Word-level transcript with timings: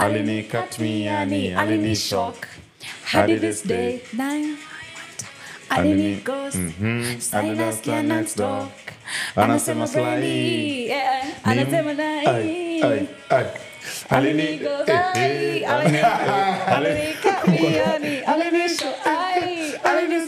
alini 0.00 0.42
cut 0.42 0.78
me 0.78 1.00
yani 1.04 1.54
alini 1.54 1.94
shock. 1.96 2.46
hadi 3.04 3.38
this 3.38 3.62
day? 3.66 4.00
nine. 4.12 4.56
Alini 5.70 6.14
ghost 6.24 6.58
anasikia 7.32 8.02
next 8.02 8.36
door. 8.38 8.68
anasema 9.36 9.86
slai 9.86 10.86
Yeah, 10.88 11.24
anasema 11.44 11.92
nai. 11.92 12.26
Ai, 12.26 12.82
ai, 12.82 13.06
ai. 13.30 13.44
alini 14.10 14.42
Alini. 14.42 14.58
Ghost, 14.58 14.88
eh, 14.88 14.94
ai, 15.16 15.56
eh, 15.56 15.68
alini- 15.68 16.02
alini 16.76 17.14
cut 17.22 17.48
me 17.48 17.72
yani 17.76 18.14
alini 18.32 18.68
shock 18.68 19.06
ai 19.18 19.42
alini 19.42 19.49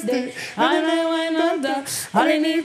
stay 0.02 0.32
anawananda 0.56 1.84
alini 2.14 2.64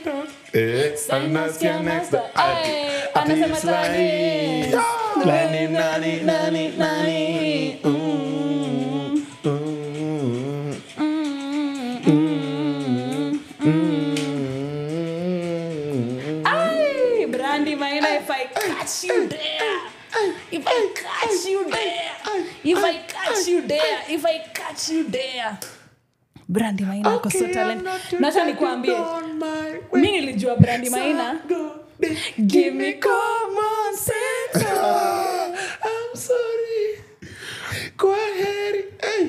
eh, 0.54 0.94
anasikia 1.10 1.80
next 1.80 2.12
door 2.12 2.22
Ai, 2.36 2.92
anasema 3.14 3.56
slai. 3.56 4.66
slai. 4.72 4.84
Nani, 5.26 5.68
nani, 5.68 6.22
nani, 6.22 6.68
nani. 6.78 7.80
Mm, 7.84 9.26
mm, 9.44 10.82
mm. 13.60 14.28
Ay, 16.46 17.26
Brandy 17.26 17.76
Maina, 17.76 18.08
if 18.10 18.30
I 18.30 18.46
catch 18.46 19.04
you 19.04 19.28
there, 19.28 19.80
if 20.52 20.64
I 20.68 20.88
catch 20.96 21.46
you 21.46 21.70
there, 21.70 22.12
if 22.64 22.84
I 22.84 22.98
catch 23.08 23.48
you 23.48 23.62
there, 23.68 24.04
if 24.10 24.26
I 24.26 24.40
catch 24.54 24.90
you 24.90 25.04
there. 25.10 25.60
Brandy 26.50 26.86
Maina 26.86 27.16
okay, 27.16 27.30
so 27.40 27.48
talent. 27.54 27.84
Nacha 28.20 28.46
nikuambie 28.46 28.96
mi 29.94 30.12
nilijua 30.12 30.56
brandi 30.56 30.90
Maina. 30.90 31.40
Give 32.48 32.72
me 32.74 32.94
common 32.94 33.94
sense. 33.98 34.66
I'm 34.66 36.16
sorry. 36.16 37.04
Kwa 37.98 38.16
heri. 38.16 38.84
Hey. 39.02 39.28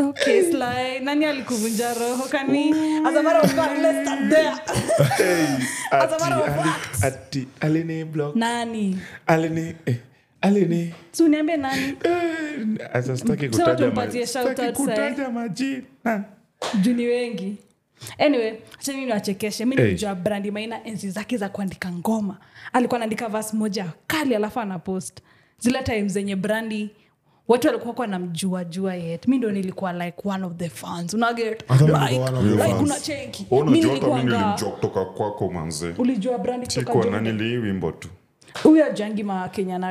Okay, 0.00 0.42
Sly, 0.50 1.00
nani 1.04 1.24
alikuvunja 1.24 1.94
roho 1.94 2.28
kani? 2.28 2.72
As 3.06 3.16
a 3.16 3.22
matter 3.22 3.40
of 3.44 3.52
fact, 3.52 3.78
let's 3.82 4.08
start 4.08 4.30
there. 4.30 4.54
Hey, 5.18 5.58
As 5.92 6.12
a 6.12 6.18
matter 6.18 6.40
of 6.40 6.56
fact. 6.56 7.04
ati, 7.04 7.48
alini 7.60 8.04
block. 8.04 8.34
Nani? 8.36 8.98
Alini, 9.26 9.74
eh, 9.86 9.96
alini. 10.40 10.94
Si 11.12 11.22
uniambie 11.22 11.56
nani? 11.56 11.82
Eh, 12.04 12.14
kutaja 14.72 15.30
majina. 15.30 16.24
juni 16.82 17.06
wengi. 17.06 17.56
Anyway 18.18 18.52
acha 18.78 18.92
niwachekeshe. 18.92 19.64
Mi 19.64 19.76
Hey. 19.76 19.96
brandi 20.14 20.50
maina 20.50 20.84
enzi 20.84 21.10
zake 21.10 21.36
za 21.36 21.48
kuandika 21.48 21.92
ngoma. 21.92 22.36
Alikuwa 22.72 22.96
anaandika 22.96 23.28
vas 23.28 23.54
moja 23.54 23.86
kali 24.06 24.34
alafu 24.34 24.60
anapost 24.60 25.20
zile 25.58 25.82
time 25.82 26.08
zenye 26.08 26.36
brandi 26.36 26.90
watu 27.48 27.66
walikuwa 27.66 27.94
kwa 27.94 28.06
namjua 28.06 28.64
jua 28.64 28.94
yet. 28.94 29.28
Mi 29.28 29.38
ndo 29.38 29.50
nilikuwa 29.50 29.92
like 29.92 30.16
one 30.24 30.44
of 30.44 30.52
the 30.56 30.68
fans. 30.68 31.14
Unaget 31.14 31.64
Hata 31.68 31.84
mimi 31.86 31.98
like, 31.98 32.12
niko 32.12 32.24
one 32.24 32.36
of 32.38 32.44
the 32.44 32.50
like 32.50 32.62
fans. 32.62 32.82
unacheki. 32.82 33.46
Wewe 33.50 33.64
mi 33.64 33.70
unajua 33.70 33.94
hata 33.94 34.06
mimi 34.06 34.24
nilikuwanga 34.24 34.38
nilimjua 34.42 34.70
kutoka 34.70 35.04
kwako 35.04 35.50
manze. 35.50 35.94
Ulijua 35.98 36.38
brandi 36.38 36.66
kutoka 36.66 37.10
nani 37.10 37.32
tu 37.92 38.08
huyu 38.62 38.84
ajuangi 38.84 39.22
ma 39.22 39.48
kenyan 39.48 39.84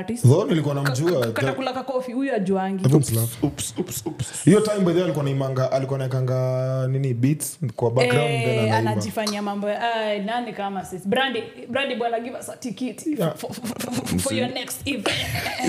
kofi 1.83 2.11
huyu 2.11 2.33
ajuangi 2.35 2.83
Hebu 2.83 2.99
mslap. 2.99 3.43
Oops, 3.43 3.73
oops, 3.79 4.03
oops. 4.07 4.43
hiyo 4.45 4.61
time 4.61 4.79
by 4.79 5.03
alikuwa 5.03 5.23
naimanga 5.25 5.71
alikuwa 5.71 5.99
naekanga 5.99 6.87
nini 6.87 7.13
beats 7.13 7.59
kwa 7.75 7.91
background 7.91 8.29
then 8.29 8.65
Eh, 8.65 8.73
anajifanyia 8.75 9.41
mambo 9.41 9.69
ya- 9.69 10.23
nani 10.25 10.53
kama 10.53 10.85
sis? 10.85 11.07
Brandi 11.07 11.43
brandi 11.69 11.95
bwana 11.95 12.19
give 12.19 12.37
us 12.39 12.49
a 12.49 12.57
ticket 12.57 13.07
Yeah. 13.07 13.35
for, 13.35 13.53
for, 13.53 13.65
for, 13.79 14.19
for 14.19 14.33
your 14.33 14.49
next 14.49 14.87
event. 14.87 15.17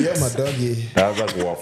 Yeah 0.04 0.18
madagi. 0.20 0.88
Anza 0.94 1.24
kuwa. 1.32 1.54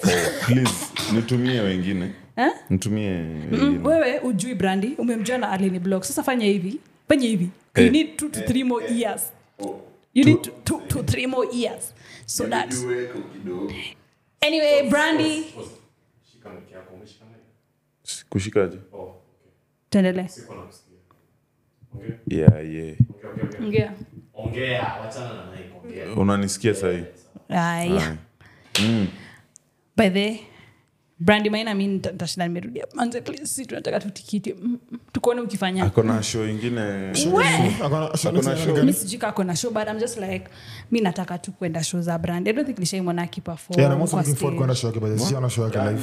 Please, 0.46 0.86
nitumie 1.14 1.60
wengine. 1.60 2.10
Eh? 2.36 2.50
nitumie 2.70 3.10
Mm, 3.52 3.86
wewe 3.86 4.18
ujui 4.18 4.54
brandi 4.54 4.94
umemjua 4.98 5.38
na 5.38 5.50
alini 5.50 5.78
blog 5.78 6.02
sasa 6.02 6.22
fanya 6.22 6.46
hivi 6.46 6.78
fanya 7.08 7.28
hivi. 7.28 7.48
You 7.76 7.84
Eh. 7.84 7.92
need 7.92 8.16
two 8.16 8.28
to 8.28 8.40
three 8.40 8.64
more 8.64 8.86
years 8.94 9.22
you 10.18 10.24
need 10.24 10.42
two, 10.42 10.52
two 10.64 10.80
to 10.88 11.02
three 11.02 11.26
more 11.26 11.46
years. 11.52 11.94
So 12.26 12.46
that 12.46 12.74
anyway 14.42 14.88
brandi 14.90 15.44
kushikaje? 18.30 18.78
Tuendelee. 19.90 20.28
Yeah, 22.26 22.60
yeah. 22.60 22.96
ongea. 23.60 23.92
Ongea 24.34 24.94
wachana 25.00 25.34
na 25.34 26.14
unanisikia 26.16 26.74
sahii? 26.74 27.04
Aya. 27.48 28.16
By 29.96 30.10
the 30.10 30.40
brandi 31.20 31.50
maina 31.50 31.74
mi 31.74 31.86
nita- 31.88 32.36
nimerudia. 32.48 32.84
Manze 32.94 33.22
si 33.44 33.66
tunataka 33.66 34.00
tutikiti 34.00 34.54
Mm, 34.54 34.78
mm, 34.90 34.98
tukuone 35.12 35.40
ukifanya. 35.40 35.84
Akona 35.84 36.22
show 36.22 36.44
ingine. 36.46 37.12
Mi 38.84 38.92
sijui 38.92 39.18
kako 39.18 39.44
na 39.44 39.54
show 39.56 39.70
but 39.70 39.88
I'm 39.88 39.98
just 39.98 40.16
like 40.18 40.48
mi 40.90 41.00
nataka 41.00 41.38
tu 41.38 41.52
kwenda 41.52 41.82
show 41.82 42.00
za 42.00 42.18
brand. 42.18 42.48
I 42.48 42.52
don't 42.52 42.66
think 42.66 42.78
nishaimwona 42.78 43.22
akiperform 43.22 43.80
yeah, 43.80 43.92
I'm 43.92 44.00
also 44.00 44.16
kwa 44.16 44.22
looking 44.22 44.36
forward 44.36 44.54
stage. 44.54 44.58
kwenda 44.58 44.74
show 44.74 44.88
yake 44.90 45.00
by 45.00 45.06
the 45.08 45.14
way. 45.14 45.24
Sijaona 45.26 45.50
show 45.50 45.64
yake 45.64 45.78
live. 45.78 46.02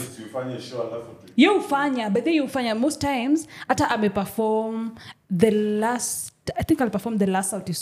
Ye 1.37 1.49
ufanya 1.49 2.09
but 2.09 2.23
then 2.23 2.41
ufanya 2.41 2.75
most 2.75 3.01
times 3.01 3.47
hata 3.67 3.89
ameperform 3.89 4.91
the 5.37 5.51
last 5.51 6.31
i 6.55 6.63
think 6.63 6.81
aliperform 6.81 7.17
the 7.17 7.25
last 7.25 7.51
sauti 7.51 7.73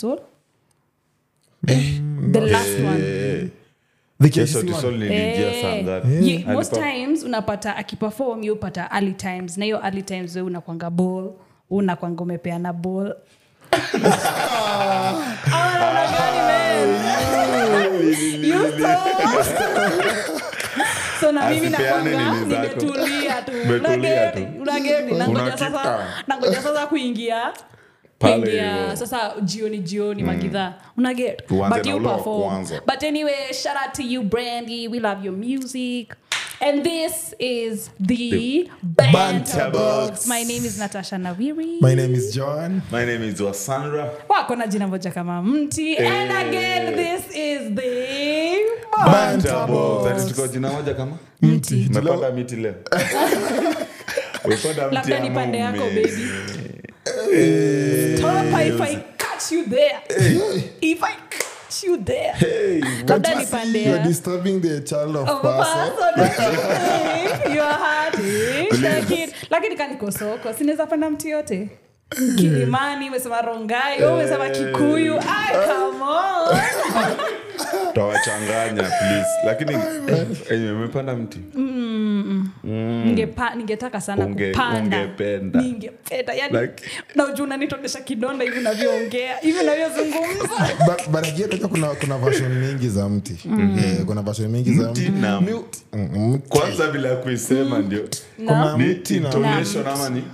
the 2.32 2.40
last 2.40 2.78
one 2.80 3.50
most 6.46 6.72
times 6.74 7.24
unapata 7.24 7.76
akiperform 7.76 8.42
ye 8.44 8.50
upata 8.50 8.88
early 8.92 9.12
times. 9.12 9.58
Na 9.58 9.64
hiyo 9.64 9.80
early 9.84 10.02
times 10.02 10.36
we 10.36 10.42
unakwanga 10.42 10.90
ball 10.90 11.32
unakwanga 11.70 12.22
umepeana 12.22 12.72
ball. 12.72 13.14
Ah, 15.56 15.94
thought? 18.76 19.84
so 21.20 21.32
na 21.32 21.50
mimi 21.50 21.70
nakwanga 21.70 22.34
nimetulia 22.44 23.42
tu. 23.42 23.52
Umetulia 23.64 24.32
tu. 24.32 24.42
Unageti, 24.60 25.14
unageti. 25.14 25.14
Nangoja 26.26 26.62
sasa 26.62 26.86
kuingia 26.86 27.52
kuingia 28.18 28.96
sasa 28.96 29.34
jioni 29.42 29.78
jioni 29.78 30.22
magidha. 30.22 30.74
Unaget 30.98 31.46
Tuanze 31.46 31.74
but 31.76 31.84
na 31.86 31.90
you 31.90 31.96
ule 31.96 32.08
perform. 32.16 32.66
but 32.86 33.02
anyway 33.02 33.52
shout 33.52 33.76
out 33.76 33.94
to 33.94 34.02
you 34.02 34.22
brandy. 34.22 34.88
We 34.88 35.00
love 35.00 35.24
your 35.24 35.34
music. 35.36 36.14
And 36.60 36.84
this 36.84 37.34
is 37.40 37.90
the 38.00 38.70
banter 38.82 39.12
Banter 39.12 39.70
box 39.70 40.08
Box. 40.10 40.26
my 40.28 40.44
name 40.44 40.64
is 40.64 40.78
natasha 40.78 41.16
nawiri. 41.18 41.80
My 41.80 41.94
name 41.94 42.14
is 42.14 42.34
john. 42.34 42.80
My 42.92 43.04
name 43.04 43.22
is 43.22 43.40
wasandra. 43.40 44.10
Wako 44.28 44.54
na 44.54 44.66
jina 44.66 44.88
moja 44.88 45.10
kama 45.12 45.42
mti. 45.42 45.98
And 45.98 46.30
again 46.48 46.96
this 46.96 47.26
is 47.34 47.74
the 47.74 48.64
Banter 49.06 49.66
Box. 49.66 50.24
Tuko 50.24 50.48
jina 50.52 50.70
moja 50.70 50.94
kama? 50.94 51.18
Mti. 51.42 51.88
Umepanda 51.90 52.30
miti 52.30 52.56
leo. 52.56 52.74
Umepanda 54.44 54.86
mti 54.88 55.10
labda 55.10 55.46
ni 55.46 55.58
yako 55.58 55.84
baby 57.04 58.16
stop 58.18 58.44
if 58.60 58.80
i 58.80 58.96
catch 59.18 59.52
you 59.52 59.64
there. 59.66 60.00
If 60.80 61.02
i 61.02 61.12
catch 61.30 61.84
you 61.84 61.96
there. 61.98 62.32
Hey, 62.34 62.80
labda 63.08 63.34
ni 63.34 63.46
pande 63.46 63.82
you're 63.84 64.02
disturbing 64.02 64.60
the 64.60 64.80
child 64.80 65.16
of 65.16 65.28
of 65.28 65.42
person 65.42 65.92
you 67.54 67.62
are 67.62 67.78
hurting. 67.78 68.68
Lakini- 68.82 69.32
lakini 69.50 69.76
kanikosoko 69.76 70.52
sinaweza 70.58 70.86
panda 70.86 71.10
mti 71.10 71.28
yote. 71.30 71.68
Kilimani 72.36 73.08
umesema 73.08 73.42
rongai 73.42 74.02
umesema 74.04 74.48
kikuyu. 74.50 75.14
Ai, 75.14 75.56
come 75.66 76.02
on. 76.04 76.56
tawachanganya 77.94 78.82
please. 78.82 79.28
Lakini 79.46 79.72
eh, 80.50 80.76
umepanda 80.76 81.16
mti? 81.16 81.38
Ningetaka 83.56 84.00
sana 84.00 84.24
Unge- 84.24 84.50
kupanda. 84.52 85.06
ningependa 85.62 86.34
yani 86.34 86.58
Like- 86.58 86.82
na 87.14 87.24
ujuu 87.26 87.44
unanitondesha 87.44 88.00
kidonda 88.00 88.44
hivi 88.44 88.60
navyoongea 88.60 89.36
hivi 89.36 89.58
unajua 89.58 89.90
kuna 91.68 91.86
kuna 91.88 92.18
version 92.18 92.52
mingi 92.52 92.88
za 92.88 93.08
mti. 93.08 93.36
Eh, 93.78 94.04
kuna 94.06 94.22
version 94.22 94.50
mingi 94.50 94.74
za 94.74 94.90
Mti 94.90 95.00
mti. 95.00 95.10
na 95.20 95.40
mti. 95.40 95.82
Mm, 95.92 96.28
mti. 96.34 96.48
kwanza 96.48 96.90
bila 96.90 97.16
kuisema 97.16 97.78
ndio. 97.78 98.08
Kuna 98.36 98.76
ni 98.76 98.84
mti 98.84 99.20
na 99.20 99.28
intonation 99.28 99.84
na, 99.84 100.08
ni 100.10 100.24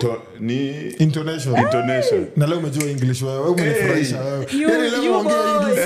to, 0.00 0.22
ni 0.40 0.88
intonation. 0.98 1.56
intonation. 1.58 2.26
Na 2.36 2.46
leo 2.46 2.58
umejua 2.58 2.84
english 2.90 3.22
wewe 3.22 3.48
umenifurahisha 3.48 4.16
Yaani 4.16 4.90
leo 4.90 5.20
english. 5.20 5.78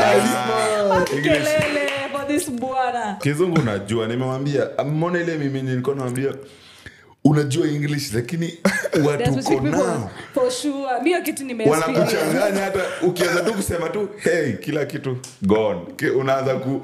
Ah, 0.00 1.04
English. 1.12 1.22
kelele 1.22 1.90
for 2.12 2.26
this 2.28 2.50
bwana. 2.50 3.16
Kizungu 3.22 3.60
unajua 3.60 4.06
nimewambia 4.06 4.68
mona 4.92 5.20
ile 5.20 5.36
mimi 5.38 5.62
nilikuwa 5.62 5.96
nawambia 5.96 6.34
unajua 7.24 7.66
english 7.68 8.12
lakini 8.14 8.58
watu 9.06 9.24
There's 9.24 9.46
uko 9.46 9.50
people 9.60 9.70
nao. 9.78 10.10
for 10.34 10.50
sure. 10.50 11.00
Mio 11.04 11.22
kitu 11.22 11.44
nimeexperience. 11.44 11.98
wanakuchanganya 12.00 12.60
hata 12.64 12.80
ukianza 13.02 13.40
tu 13.40 13.54
kusema 13.54 13.88
tu 13.88 14.08
hey 14.18 14.52
kila 14.52 14.84
kitu 14.84 15.16
gone. 15.42 15.80
Ki- 15.96 16.10
unaanza 16.10 16.54
ku 16.54 16.82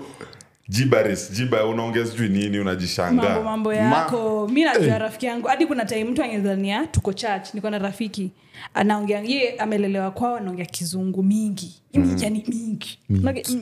jibaris 0.69 1.33
jiba 1.33 1.67
unaongea 1.67 2.07
sijui 2.07 2.29
nini 2.29 2.59
unajishangaa 2.59 3.23
mambo 3.23 3.43
mambo 3.45 3.71
Ma- 3.71 3.77
yako. 3.77 4.49
Mi 4.53 4.65
najua 4.65 4.99
rafiki 4.99 5.27
yangu 5.27 5.47
hadi 5.49 5.67
kuna 5.67 5.85
time 5.85 6.05
mtu 6.05 6.23
angezania 6.23 6.87
tuko 6.87 7.13
church 7.13 7.55
niko 7.55 7.71
na 7.71 7.79
rafiki 7.79 8.31
anaongea 8.75 9.21
ye 9.21 9.57
amelelewa 9.59 10.11
kwao 10.11 10.37
anaongea 10.37 10.65
kizungu 10.67 11.23
mingi. 11.23 11.83
Mm. 11.95 12.17
yani 12.21 12.45
mingi. 12.49 12.99
Unage- 13.11 13.57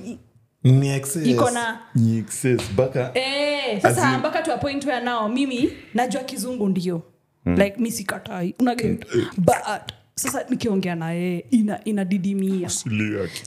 mm, 0.65 0.79
ni 0.81 0.89
excess. 0.89 1.27
iko 1.27 1.51
na 1.51 1.79
Ni 1.95 2.19
excess, 2.19 2.61
mpaka 2.73 3.11
Eh, 3.15 3.81
in- 3.85 4.19
mpaka 4.19 4.43
to 4.43 4.55
a 4.55 4.59
point 4.59 4.85
where 4.87 5.05
now 5.05 5.29
mimi 5.29 5.73
najua 5.95 6.23
kizungu 6.23 6.69
ndio. 6.69 7.03
Like 7.47 7.75
mi 7.79 7.93
sikatai. 7.93 8.55
Unaget 8.61 9.07
but 9.37 9.93
sasa 10.17 10.45
nikiongea 10.49 10.95
na 10.95 11.13
yeye 11.13 11.45
ina, 11.51 11.85
inadidimia. 11.85 12.69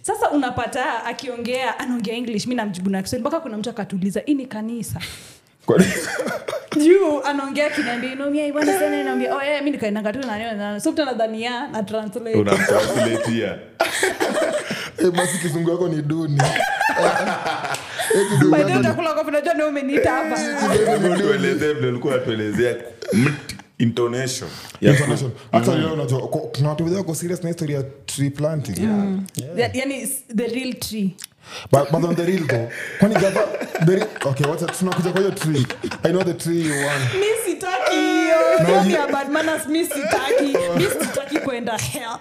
Sasa 0.01 0.29
unapata 0.31 1.05
akiongea 1.05 1.79
anaongea 1.79 2.15
english 2.15 2.47
mi 2.47 2.55
namjibu 2.55 2.89
na 2.89 3.01
kiswahili 3.01 3.21
mpaka 3.27 3.39
kuna 3.39 3.57
mtu 3.57 3.69
akatuliza 3.69 4.21
hii 4.25 4.33
ni 4.33 4.45
kanisa. 4.45 4.99
Juu 6.83 7.23
anaongea 7.23 7.69
kinaambia 7.69 8.11
sana 8.79 9.01
inaambia 9.01 9.35
oh 9.35 9.41
yeah 9.43 9.63
mi 9.63 9.71
nikaenanga 9.71 10.13
tu 10.13 10.19
na 10.19 10.79
so 10.79 10.91
mtu 10.91 11.01
anadhania 11.01 11.67
na 11.67 11.83
translate. 11.83 12.33
Unamtranslatia 12.37 13.57
Eh, 14.99 15.11
basi 15.11 15.37
kizungu 15.37 15.69
yako 15.69 15.87
ni 15.87 16.01
duni. 16.01 16.41
Eh, 18.15 18.79
utakula 18.79 19.13
kwa 19.13 19.23
ndio 19.53 19.67
umeniita 19.67 20.11
hapa. 20.11 20.39
Ulikuwa 21.87 22.17
natuelezea 22.17 22.75
mt- 23.13 23.56
intonation. 23.79 24.49
Intonation. 24.81 25.31
Actually, 25.51 25.81
leo 25.81 25.93
unajua, 25.93 26.19
kuna 26.27 26.69
watu 26.69 26.95
wako 26.95 27.15
serious 27.15 27.43
na 27.43 27.49
history 27.49 27.73
ya 27.73 27.83
tree 27.83 28.29
planting. 28.29 28.73
That- 28.75 29.75
yani 29.77 30.07
the 30.35 30.47
real 30.47 30.73
tree. 30.73 31.15
But, 31.71 31.91
but 31.91 32.03
on 32.03 32.15
the 32.15 32.25
real 32.25 32.47
though 32.47 32.69
kwani 32.99 33.15
gava 33.15 33.41
the 33.85 33.95
re- 33.95 34.07
okay 34.25 34.45
wacha 34.47 34.65
tunakuja 34.65 35.11
kwa 35.11 35.21
hiyo 35.21 35.31
tree. 35.33 35.65
I 36.03 36.11
know 36.11 36.23
the 36.23 36.33
tree 36.33 36.61
you 36.65 36.71
want. 36.87 37.13
Mi 37.13 37.25
sitaki 37.51 37.95
hiyo. 37.95 38.37
Hiyo 38.85 39.05
ni 39.07 39.11
bad 39.13 39.29
manners 39.31 39.67
mi 39.67 39.85
sitaki. 39.85 40.57
Mi 40.77 41.05
sitaki 41.05 41.39
kwenda 41.39 41.77
hell. 41.77 42.17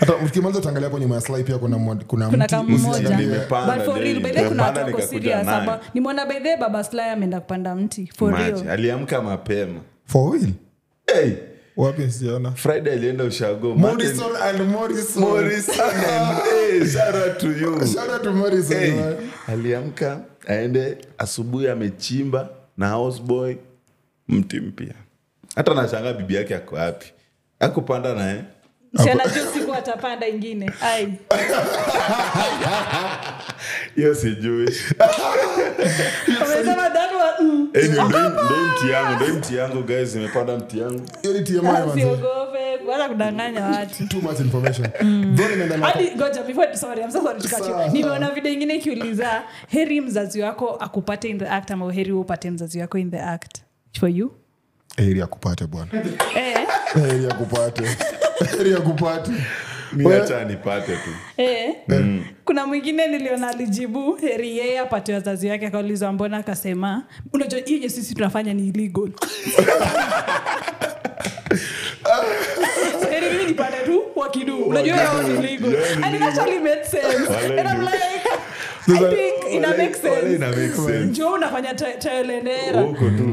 Hata 0.00 0.16
mkimaliza 0.16 0.58
utaangalia 0.60 0.88
hapo 0.88 0.98
nyuma 1.00 1.14
ya 1.14 1.20
slide 1.20 1.42
pia 1.44 1.58
kuna 1.58 1.76
kuna 1.78 1.94
kuna 2.04 2.28
mti. 2.30 2.46
kama 2.54 2.62
Msichana 2.62 2.98
mmoja 2.98 3.16
nimepanda 3.16 3.76
but 3.76 3.84
for 3.84 3.94
day. 3.94 4.04
real 4.12 4.20
by 4.22 4.30
the 4.30 4.38
way 4.40 4.48
kuna 4.48 4.62
watu 4.62 4.78
Nimepanda 4.78 4.80
wako 4.80 4.96
nikakuja 4.96 5.20
serious 5.22 5.46
naye. 5.46 5.60
hapa. 5.60 5.80
Nimeona 5.94 6.26
by 6.26 6.34
the 6.40 6.48
way 6.48 6.56
baba 6.56 6.84
sly 6.84 7.00
ameenda 7.00 7.40
kupanda 7.40 7.74
mti 7.74 8.10
for 8.16 8.34
real. 8.34 8.68
Aliamka 8.70 9.22
mapema. 9.22 9.80
For 10.06 10.32
real 10.32 10.50
hey, 11.14 11.32
wapi 11.76 12.10
sijaona? 12.10 12.50
Friday 12.52 12.92
alienda 12.92 13.24
ushago 13.24 13.74
morrison 13.74 14.36
and 14.42 14.62
morrison 14.62 15.22
Morrison 15.22 15.74
hey, 16.50 16.86
shout 16.86 17.14
out 17.14 17.38
to 17.40 17.46
you. 17.52 17.86
shout 17.86 18.10
out 18.10 18.22
to 18.22 18.32
morrison 18.32 18.78
Hey, 18.78 18.90
man. 18.90 19.16
aliamka 19.46 20.20
aende 20.48 20.98
asubuhi 21.18 21.68
amechimba 21.68 22.48
na 22.76 22.88
houseboy 22.90 23.54
mti 24.28 24.60
mpya. 24.60 24.94
Hata 25.54 25.74
nashangaa 25.74 26.12
bibi 26.12 26.34
yake 26.34 26.54
ako 26.54 26.74
wapi? 26.76 27.12
Akupanda 27.60 28.14
naye 28.14 28.44
sianajua 28.96 29.52
siku 29.54 29.74
atapanda 29.74 30.26
ingine. 30.28 30.70
Hiyo 33.96 34.14
sijui. 34.14 34.64
Amesema 36.42 36.90
that 36.90 37.10
one, 37.12 37.48
mm. 37.50 37.68
Mti 37.68 38.90
yangu 38.90 39.24
ndo 39.24 39.34
mti 39.34 39.56
yangu 39.56 39.82
guys 39.82 40.14
nimepanda 40.14 40.56
mti 40.56 40.78
yangu. 40.78 41.02
Siogope 41.94 42.58
wala 42.88 43.08
kudanganya 43.08 43.64
watu. 43.64 44.06
too 44.08 44.20
much 44.20 44.40
information. 44.40 44.88
Though 45.36 45.50
nimeenda 45.50 45.76
na- 45.76 45.86
hadi 45.86 46.10
goja 46.10 46.42
before 46.42 46.76
sorry 46.76 47.02
I'm 47.02 47.10
so 47.10 47.22
sorry 47.22 47.40
to 47.40 47.48
cut 47.48 47.58
you. 47.58 47.64
Sawa. 47.64 47.88
nimeona 47.88 48.30
video 48.30 48.52
ingine 48.52 48.74
ikiuliza 48.74 49.42
heri 49.68 50.00
mzazi 50.00 50.42
wako 50.42 50.68
akupate 50.70 51.28
in 51.28 51.38
the 51.38 51.48
act 51.48 51.70
ama 51.70 51.92
heri 51.92 52.12
upate 52.12 52.50
mzazi 52.50 52.80
wako 52.80 52.98
in 52.98 53.10
the 53.10 53.20
act? 53.20 53.58
For 54.00 54.08
you. 54.10 54.32
Heri 54.96 55.22
akupate 55.22 55.66
bwana. 55.66 55.88
Eh, 56.36 56.66
heri 56.94 57.26
akupate 57.26 57.82
heri 58.58 58.70
nipate 60.44 60.92
tu. 60.92 61.10
Eh. 61.36 61.74
kuna 62.44 62.66
mwingine 62.66 63.06
niliona 63.06 63.48
alijibu 63.48 64.14
heri 64.16 64.58
yeye 64.58 64.78
apate 64.78 65.12
wazazi 65.14 65.48
wake 65.48 65.66
akaulizwa 65.66 66.12
mbona? 66.12 66.36
Akasema 66.36 67.02
unajua 67.32 67.60
hii 67.64 67.88
sisi 67.88 68.14
tunafanya 68.14 68.54
ni 68.54 68.68
illegal. 68.68 69.10
Heri 73.10 73.30
mimi 73.32 73.44
nipate 73.44 73.76
tu 73.86 74.02
wakidu 74.16 74.56
unajua 74.64 74.96
yao 74.96 75.22
ni 75.22 75.34
illegal. 75.38 75.76
And 76.02 76.14
it 76.16 76.22
actually 76.22 76.58
made 76.58 76.84
sense. 76.84 77.28
And 77.58 77.68
I'm 77.68 77.80
like 77.80 78.28
I 78.90 79.14
think 79.14 79.54
ina 79.54 79.68
make 79.68 80.08
Wale 80.08 80.34
ina 80.34 80.46
make 80.48 80.74
sense. 80.74 81.04
njoo 81.04 81.32
unafanya 81.32 81.72
tri- 81.74 81.98
trial 81.98 82.30
and 82.30 82.48
error. 82.48 82.82
Huko 82.86 83.10
tu 83.10 83.28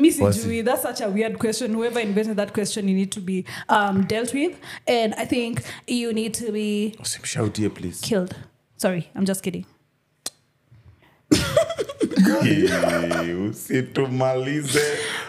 mi 0.00 0.12
sijui 0.12 0.62
that's 0.64 0.82
such 0.82 1.00
a 1.00 1.08
weird 1.08 1.38
question. 1.38 1.74
Whoever 1.74 2.02
invented 2.02 2.36
that 2.36 2.52
question 2.52 2.88
you 2.88 2.94
need 2.94 3.10
to 3.10 3.20
be 3.20 3.44
um, 3.68 4.04
dealt 4.06 4.34
with. 4.34 4.52
And 4.88 5.14
i 5.14 5.26
think 5.26 5.60
you 5.86 6.12
need 6.12 6.34
to 6.34 6.52
be 6.52 6.94
usimshautie 7.00 7.68
please. 7.70 8.00
killed. 8.00 8.34
Sorry 8.76 9.08
i'm 9.16 9.24
just 9.26 9.42
kidding. 9.42 9.64
Usitumalize. 13.48 14.80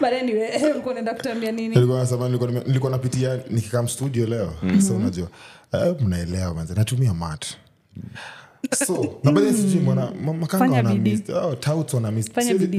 Nilikuwa 2.66 2.90
napitia 2.90 3.40
nikikam 3.50 3.88
studio 3.88 4.26
leo. 4.26 4.54
So 4.88 4.96
unajua 4.96 5.28
uh, 5.72 6.02
mnaelewa 6.02 6.54
manze. 6.54 6.74
Natumia 6.74 7.14
mat 7.14 7.46
so 8.72 9.20
sijui 9.52 9.80
makanga 10.40 10.82
bidii. 10.82 11.10
miss 11.10 11.30
oh, 11.30 11.54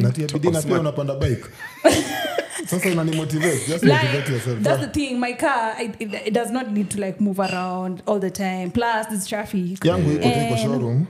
na 0.01 0.61
pia 0.61 0.79
unapanda 0.79 1.15
bike. 1.15 1.45
Sasa 2.65 2.89
unanimotivate 2.89 3.67
just 3.67 3.83
motivate 3.83 4.31
yourself. 4.31 4.59
that's 4.61 4.81
the 4.81 4.87
thing 4.87 5.19
my 5.19 5.33
car 5.33 5.75
it, 5.81 5.91
it, 5.99 6.13
it 6.27 6.33
does 6.33 6.51
not 6.51 6.71
need 6.71 6.89
to 6.89 6.99
like 6.99 7.21
move 7.21 7.39
around 7.39 8.01
all 8.07 8.19
the 8.19 8.31
time. 8.31 8.71
Plus 8.71 9.07
traffic. 9.27 9.83
Yangu 9.85 10.11
iko 10.11 10.57
showroom 10.57 11.07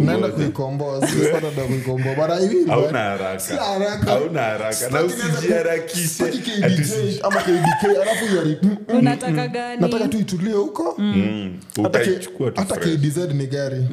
naenda 0.00 0.28
kuikomboa. 0.28 1.06
Sipata 1.08 1.50
da 1.56 1.62
kuikomboa. 1.62 2.14
But 2.14 2.30
I 2.30 2.46
will, 2.48 2.66
hauna 2.66 2.86
but- 2.86 2.92
haraka. 2.96 3.40
Si 3.40 3.54
haraka. 3.54 4.10
hauna 4.10 4.42
haraka. 4.42 4.90
Na 4.90 5.02
usijiharakishe. 5.02 6.06
Sitaki 6.08 6.38
ati 6.64 6.82
KDJ 6.82 7.20
ama 7.22 7.40
KDK 7.40 7.84
alafu 8.02 8.36
yari- 8.36 8.58
mm, 8.62 8.76
mm, 8.88 8.98
unataka 8.98 9.48
gani? 9.48 9.80
Nataka 9.80 10.08
tu 10.08 10.18
itulie 10.18 10.52
huko. 10.52 10.94
Mm, 10.98 11.52
Hata 12.56 12.76
kdz 12.76 13.16
ni 13.34 13.46
gari. 13.46 13.86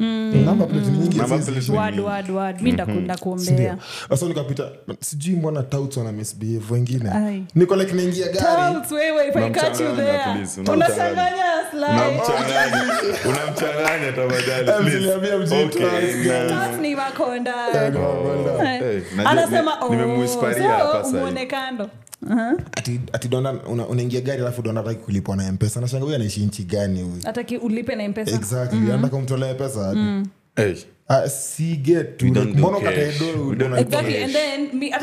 Namba 0.46 0.66
plate 0.66 0.90
ni 0.92 0.98
nyingi 0.98 1.18
Namba 1.18 1.36
hizi. 1.36 1.52
plate 1.52 1.72
ni 1.72 1.78
word 1.78 2.00
word 2.00 2.30
word 2.30 2.62
mi 2.62 2.72
ndakunda 2.72 3.18
kuombea. 3.18 3.54
Ndio. 3.54 3.76
sasa 4.10 4.26
nikapita 4.26 4.70
sijui 5.00 5.36
mbona 5.36 5.64
touts 5.64 5.98
wana 5.98 6.12
misbehave 6.12 6.74
wengine. 6.74 7.44
Niko 7.56 7.76
like 7.76 7.94
naingia 7.94 8.26
gari. 8.28 8.38
Tell 8.86 8.96
wewe 8.96 9.28
if 9.28 9.36
I 9.36 9.50
catch 9.50 9.80
you 9.80 9.86
Unamchanganya, 9.86 10.24
there. 10.24 10.34
please, 10.36 10.62
unamchanganya. 10.62 11.12
unachanganya 11.14 11.46
slide 11.72 11.92
unamchanganya. 11.92 12.94
Unamchanganya 13.30 14.12
tafadhali 14.12 14.72
Please. 14.82 14.98
msiniambie 14.98 15.36
mjui 15.36 15.64
Okay, 15.64 15.82
trans, 15.82 16.26
na- 16.28 16.50
That's 16.50 16.82
ni 16.82 16.96
makonda. 16.96 17.56
Najua- 17.74 19.30
anasema 19.30 19.78
ni- 19.90 19.90
nimemuisparia 19.96 20.70
hapa 20.70 21.04
sahi. 21.04 21.16
muone 21.16 21.46
kando 21.46 21.90
ati, 22.76 23.00
ati 23.14 23.28
donda 23.28 23.52
una- 23.54 23.88
unaingia 23.88 24.22
gari 24.22 24.42
alafu 24.42 24.62
ataki 24.82 25.00
kulipwa 25.00 25.36
na 25.36 25.52
mpesa. 25.52 25.82
Nashanga 25.82 26.04
huyu 26.04 26.16
anaishi 26.16 26.40
nchi 26.46 26.64
gani 26.64 27.02
huyu 27.02 27.18
ataki 27.26 27.58
ulipe 27.58 27.96
na 27.96 28.10
mpesa. 28.10 28.36
Exactly. 28.36 28.80
Anataka 28.80 29.08
kumtolea 29.08 29.54
pesa 29.54 29.94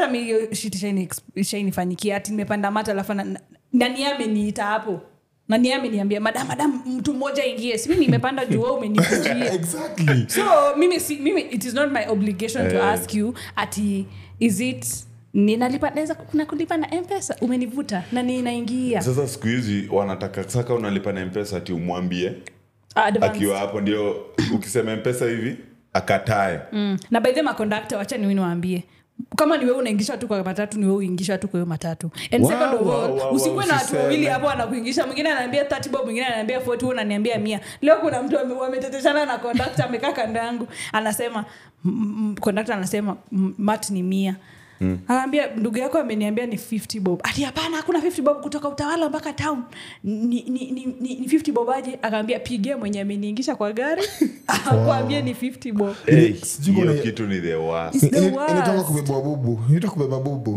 mi, 0.07 0.33
ishaini- 0.79 1.09
ishainifanyikia. 1.35 2.17
Ati 2.17 2.31
nimepanda 2.31 2.71
mata 2.71 2.93
alafu 2.93 3.15
na- 3.15 3.25
na- 3.25 3.41
nani 3.73 4.05
ameniita 4.05 4.65
hapo 4.65 5.01
nani 5.49 5.73
ameniambia 5.73 6.21
madam 6.21 6.47
madam 6.49 6.83
mtu 6.87 7.15
mmoja 7.15 7.45
ingie 7.47 7.79
si 7.79 7.89
mimi 7.89 8.01
nimepanda 8.07 8.47
juu 8.47 8.61
wewe 8.63 8.77
umenikujia 8.77 9.53
exactly. 9.55 10.25
So 10.29 10.43
mimi, 10.79 11.01
si, 11.01 11.17
mimi 11.17 11.41
it 11.41 11.65
is 11.65 11.75
not 11.75 11.93
my 11.93 12.07
obligation 12.09 12.69
to 12.69 12.77
Eh. 12.77 12.85
ask 12.85 13.15
you 13.15 13.35
ati 13.57 14.07
is 14.39 14.61
it 14.61 14.87
ninalipa 15.35 15.91
naweza 15.91 16.15
kuna 16.15 16.47
kulipa 16.47 16.77
na 16.77 16.89
mpesa? 17.03 17.37
Umenivuta 17.41 18.03
na 18.13 18.23
ninaingia 18.23 19.03
sasa 19.03 19.29
siku 19.29 19.47
hizi 19.47 19.89
wanataka 19.93 20.45
saka 20.49 20.75
unalipa 20.75 21.13
na 21.13 21.27
mpesa 21.27 21.57
ati 21.57 21.73
umwambie. 21.73 22.33
Akiwa 23.21 23.59
hapo 23.59 23.81
ndio 23.81 24.27
ukisema 24.55 24.97
mpesa 24.97 25.27
hivi 25.27 25.57
akatae. 25.93 26.61
Mm. 26.73 26.99
na 27.11 27.21
by 27.21 27.33
the 27.33 27.43
makondakta 27.43 27.97
wacha 27.99 28.17
niwi 28.19 28.35
niwaambie 28.35 28.85
kama 29.37 29.57
niwe 29.57 29.71
unaingisha 29.71 30.17
tu 30.17 30.29
kwa 30.29 30.45
matatu 30.45 30.79
niwe 30.79 30.93
uingisha 30.93 31.39
tu 31.39 31.49
kwa 31.49 31.59
hiyo 31.61 31.67
matatu. 31.67 32.11
And 32.33 32.43
Wow, 32.45 32.51
second 32.53 32.75
of 32.75 32.81
all 32.81 32.87
wow, 33.11 33.17
wow, 33.19 33.35
usikuwe 33.35 33.67
na 33.67 33.75
watu 33.75 33.97
wawili 33.97 34.27
hapo 34.27 34.51
anakuingisha 34.51 35.07
mwingine 35.07 35.29
anaambia 35.31 35.65
30 35.65 35.91
bob 35.91 36.05
mwingine 36.05 36.27
anaambia 36.27 36.59
40 36.61 36.69
wewe 36.83 36.93
unaniambia 36.95 37.39
mia. 37.39 37.61
Leo 37.83 37.97
kuna 37.97 38.23
mtu 38.23 38.39
ame- 38.39 38.55
wameteteshana 38.55 39.27
na 39.27 39.39
kondakta 39.39 39.85
amekaa 39.85 40.13
kando 40.13 40.41
yangu. 40.41 40.69
Anasema 40.93 41.45
kondakta 42.41 42.75
anasema 42.75 43.17
mat 43.59 43.91
ni 43.91 44.03
mia 44.03 44.37
akaambia 45.09 45.47
ndugu 45.57 45.79
yako 45.79 45.99
ameniambia 45.99 46.47
ni 46.47 46.57
50 46.57 47.01
bob. 47.01 47.21
Ati 47.23 47.43
hapana 47.43 47.77
hakuna 47.77 47.99
50 47.99 48.23
bob 48.23 48.41
kutoka 48.43 48.69
utawala 48.69 49.09
mpaka 49.09 49.33
town. 49.33 49.63
Ni, 50.05 50.43
ni, 50.43 50.71
ni, 50.71 50.87
ni, 51.01 51.15
ni 51.15 51.27
50 51.27 51.53
bob 51.53 51.71
aje? 51.71 51.99
Akaambia 52.03 52.39
pigie 52.39 52.77
mwenye 52.77 53.01
ameniingisha 53.01 53.57
kwa 53.57 53.73
gari. 53.73 54.03
Akuambie 54.47 55.23
ni 55.23 55.33
50 55.33 55.73
bob. 55.73 55.95
Hey, 56.07 56.35
hiyo 56.65 56.95
kitu 56.95 57.27
ni 57.27 57.41
the 57.41 57.55
worst. 57.55 58.03
Inatoka 58.03 58.83
kubeba 58.83 59.21
bubu. 59.21 59.61
Inatoka 59.71 59.93
kubeba 59.93 60.21
bubu. 60.21 60.57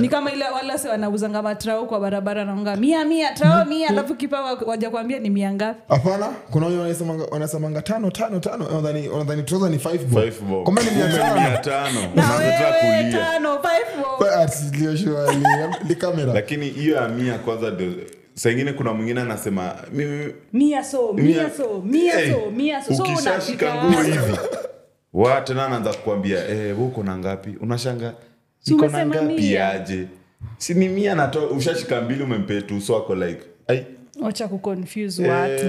Ni 0.00 0.08
kama 0.08 0.32
ile 0.32 0.44
wale 0.44 0.78
se 0.78 0.88
wanauzanga 0.88 1.42
matrao 1.42 1.86
kwa 1.86 2.00
barabara 2.00 2.44
naonga 2.44 2.76
mia 2.76 3.04
mia 3.04 3.32
trao 3.32 3.64
mia. 3.64 3.88
Alafu 3.88 4.14
kipa 4.14 4.40
wa- 4.42 4.58
waja 4.66 4.90
kuambia 4.90 5.18
ni 5.18 5.30
mia 5.30 5.52
ngapi? 5.52 5.80
Hapana 5.88 6.26
kuna 6.50 6.66
wenye 6.66 6.78
wanasemanga- 6.78 7.28
wanasemanga 7.32 7.82
tano 7.82 8.10
tano 8.10 8.40
tano. 8.40 8.64
Wanadhani- 8.64 9.08
wanadhani 9.08 9.42
trouser 9.42 9.70
ni 9.70 9.76
5 9.78 10.04
bob. 10.04 10.22
Five 10.22 10.42
bob. 10.42 10.64
Kumbe 10.64 10.82
ni 10.82 10.90
mia 10.90 11.04
Kumbe 11.06 11.18
tano. 11.18 11.40
mia 11.40 11.58
tano. 11.58 12.00
na 12.14 12.36
wewe 12.36 12.52
lakini 16.34 16.68
hiyo 16.68 16.96
ya 16.96 17.08
mia 17.08 17.38
kwanza 17.38 17.72
saingine 18.34 18.72
kuna 18.72 18.92
mwingine 18.92 19.20
anasema 19.20 19.74
mimi 19.92 20.32
mia 20.52 20.84
so 20.84 21.12
mia 21.12 21.24
Mia- 21.42 21.50
so 21.50 21.82
mia 21.82 22.18
Hey, 22.18 22.32
so 22.32 22.50
mia 22.50 22.82
so 22.82 22.94
so 22.94 23.02
ukishashika 23.02 23.84
nguo 23.84 24.02
hivi. 24.02 24.38
Wa 25.12 25.40
tena 25.40 25.66
anaanza 25.66 25.92
kukwambia 25.92 26.48
eh, 26.48 26.80
uko 26.80 27.02
na 27.02 27.18
ngapi? 27.18 27.54
Unashanga 27.60 28.14
iko 28.66 28.88
na 28.88 29.06
ngapi 29.06 29.58
aje? 29.58 30.06
Sini 30.58 30.88
mia 30.88 31.14
nato 31.14 31.46
ushashika 31.46 32.00
mbili 32.00 32.22
umempee 32.22 32.60
tu 32.60 32.80
so 32.80 32.96
ako 32.96 33.14
like 33.14 33.42
ai. 33.68 33.86
Wacha 34.20 34.48
kuconfuse 34.48 35.22
Hey. 35.22 35.30
watu 35.32 35.66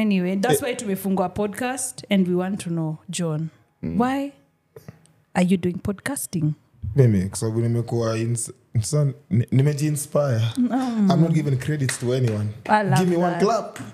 anyway 0.00 0.36
that's 0.36 0.62
why 0.62 0.74
tumefungua 0.76 1.28
podcast 1.28 2.04
and 2.10 2.28
we 2.28 2.34
want 2.34 2.60
to 2.64 2.70
know 2.70 2.96
john 3.08 3.48
why 3.82 4.32
are 5.34 5.46
you 5.48 5.56
doing 5.56 5.74
podcasting 5.82 6.52
mimi 6.96 7.28
kwa 7.28 7.38
sababu 7.38 7.60
nimekuwa 7.60 8.16
nimejiinspire 9.50 10.42
mm. 10.56 11.08
i'm 11.12 11.20
not 11.20 11.32
giving 11.32 11.56
credits 11.56 11.98
to 11.98 12.14
anyone 12.14 12.46
give 12.98 13.10
me 13.10 13.16
one 13.16 13.30
that. 13.34 13.42
clap 13.42 13.80
okay. 13.80 13.86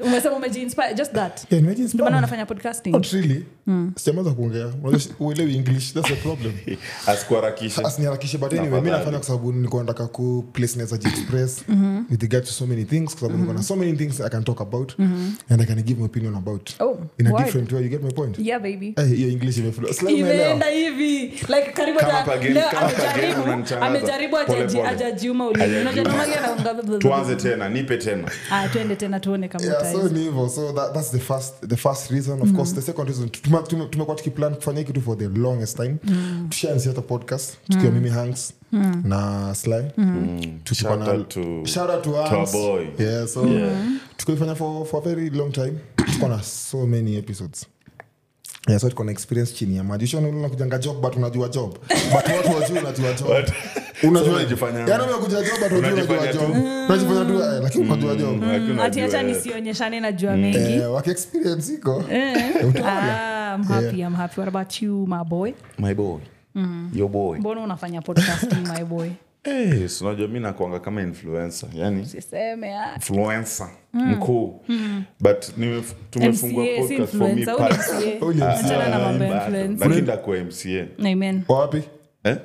Umesema 0.00 0.36
umejiinspire 0.36 0.94
just 0.94 1.12
that. 1.12 1.32
Yeah, 1.32 1.34
ndio 1.40 1.60
maana 1.60 1.60
nimejiinspire 1.60 2.18
unafanya 2.18 2.46
podcasting. 2.46 2.90
Not 2.90 3.06
really? 3.06 3.44
Sijamaza 3.96 4.30
kuongea. 4.30 4.72
Uelewi 5.20 5.56
english 5.56 5.92
that's 5.92 6.08
the 6.08 6.16
problem. 6.16 6.52
Asiniharakishe 7.84 8.38
but 8.38 8.52
anyway 8.52 8.80
mi 8.80 8.90
nafanya 8.90 9.18
kwa 9.18 9.26
sababu 9.26 9.52
nilikuwa 9.52 9.84
nataka 9.84 10.06
ku 10.06 10.44
place 10.52 10.76
naweza 10.76 10.96
jiexpress 10.96 11.64
with 12.10 12.22
regard 12.22 12.44
to 12.44 12.52
so 12.52 12.66
many 12.66 12.84
things 12.84 13.10
kwa 13.10 13.20
sababu 13.20 13.38
niko 13.38 13.52
na 13.52 13.62
so 13.62 13.76
many 13.76 13.92
things 13.92 14.20
i 14.20 14.28
can 14.28 14.44
talk 14.44 14.60
about 14.60 14.92
and 15.48 15.60
i 15.60 15.66
can 15.66 15.82
give 15.82 16.00
my 16.00 16.06
opinion 16.06 16.34
about. 16.34 16.70
Oh, 16.80 16.98
in 17.18 17.26
a 17.26 17.32
word. 17.32 17.44
different 17.44 17.72
way 17.72 17.82
you 17.82 17.88
get 17.88 18.02
my 18.02 18.10
point? 18.10 18.38
Yeah 18.38 18.62
baby. 18.62 18.94
Eh, 18.96 19.08
hiyo 19.08 19.28
english 19.28 19.58
imeflow 19.58 19.92
Slam 19.92 20.14
umeelewa? 20.14 20.44
imeenda 20.44 20.66
hivi. 20.66 21.20
Like 21.28 21.72
karibu 21.74 22.00
amejaribu 23.80 24.36
ajajiuma 24.86 25.48
ulimi. 25.48 25.86
Tuanze 26.98 27.36
tena 27.36 27.68
nipe 27.68 27.96
tena 27.96 28.30
twende 28.72 28.96
tena 28.96 29.20
tuone 29.20 29.48
kama 29.48 29.64
yeah, 29.64 29.92
so 29.92 30.08
ni 30.08 30.20
hivyo 30.20 30.48
so 30.48 30.72
that, 30.72 30.92
that's 30.94 31.10
the 31.10 31.18
first 31.18 31.54
the 31.68 31.76
first 31.76 32.10
reason. 32.10 32.42
Of 32.42 32.52
course 32.52 32.74
the 32.74 32.82
second 32.82 33.06
reason 33.08 33.28
tume- 33.28 33.62
tume- 33.62 33.86
tumekuwa 33.88 34.16
tukiplan 34.16 34.54
kufanya 34.54 34.84
kitu 34.84 35.00
for 35.02 35.18
the 35.18 35.28
longest 35.28 35.76
time. 35.76 35.96
Tushaanzia 36.48 36.90
hata 36.92 37.02
podcast 37.02 37.56
tukiwa 37.68 37.92
mimi 37.92 38.08
hanks 38.10 38.52
na 39.04 39.54
sly. 39.54 39.82
Shout 40.74 40.98
na- 41.00 41.12
out 41.12 41.28
to- 41.28 41.66
shout 41.66 41.90
out 41.90 42.02
to 42.04 42.10
to 42.10 42.16
our 42.16 42.28
Hanks. 42.28 42.52
boy. 42.52 42.86
yeah 42.98 43.26
so 43.28 43.44
for, 44.54 44.86
for 44.86 45.02
a 45.06 45.14
very 45.14 45.30
long 45.30 45.52
time. 45.52 45.72
Tuko 45.96 46.28
na 46.28 46.42
so 46.42 46.86
many 46.86 47.16
episodes. 47.16 47.66
Yeah, 48.68 48.80
so 48.80 48.88
tuko 48.88 49.04
na 49.04 49.12
experience 49.12 49.52
chini 49.54 49.76
ya 49.76 49.84
maji. 49.84 50.04
Ushaona 50.04 50.28
job 50.78 51.00
but 51.00 51.16
unajua 51.16 51.48
job. 51.48 51.78
But 51.88 52.28
watu 52.36 52.50
wajuu 52.60 52.78
unajua 52.78 53.12
job 53.12 53.28
But- 54.02 54.10
unajua 54.10 54.28
So 54.30 54.36
unajifanya- 54.36 54.78
yani 54.90 55.02
umekuja 55.04 55.36
job 55.42 55.58
but 55.60 55.70
hujui 55.70 55.78
unajua 55.78 56.04
Unajifanya 56.18 56.32
job. 56.32 56.52
tu. 56.52 56.62
unajifanya 56.88 57.24
tu 57.24 57.32
eh, 57.32 57.62
unajua 57.80 58.14
job. 58.16 58.42
Lakini 58.42 58.52
ati 58.52 58.70
unajua, 58.72 59.02
hacha 59.02 59.18
eh, 59.20 59.24
nisionyeshane 59.26 60.00
eh. 62.10 62.50
Iko 62.64 62.86
Ah, 62.86 63.54
I'm 63.56 63.64
happy, 63.64 63.96
I'm 64.00 64.14
happy. 64.14 64.40
What 64.40 64.48
about 64.48 64.82
you, 64.82 65.06
my 65.06 65.24
boy? 65.24 65.52
my 65.78 65.94
boy. 65.94 66.20
Your 66.94 67.08
boy. 67.08 67.38
Mbona 67.38 67.60
unafanya 67.60 68.02
podcasting 68.02 68.68
my 68.78 68.84
boy? 68.84 69.08
Eh, 69.44 69.90
unajua 70.00 70.28
mi 70.28 70.40
nakwanga 70.40 70.80
kama 70.80 71.02
influencer 71.02 71.68
yani 71.74 72.06
siseme 72.06 72.74
ah. 72.78 72.94
influencer 72.94 73.68
mkuu. 73.92 74.60
But 75.20 75.56
tumefungua 76.10 76.64
MCA, 76.64 76.78
podcast 76.78 77.12
for 77.12 77.34
me 77.34 77.44
na 77.44 78.56
lakini 79.78 80.00
ndakuwa 80.00 80.36
wapi 81.48 81.82
eh? 82.24 82.36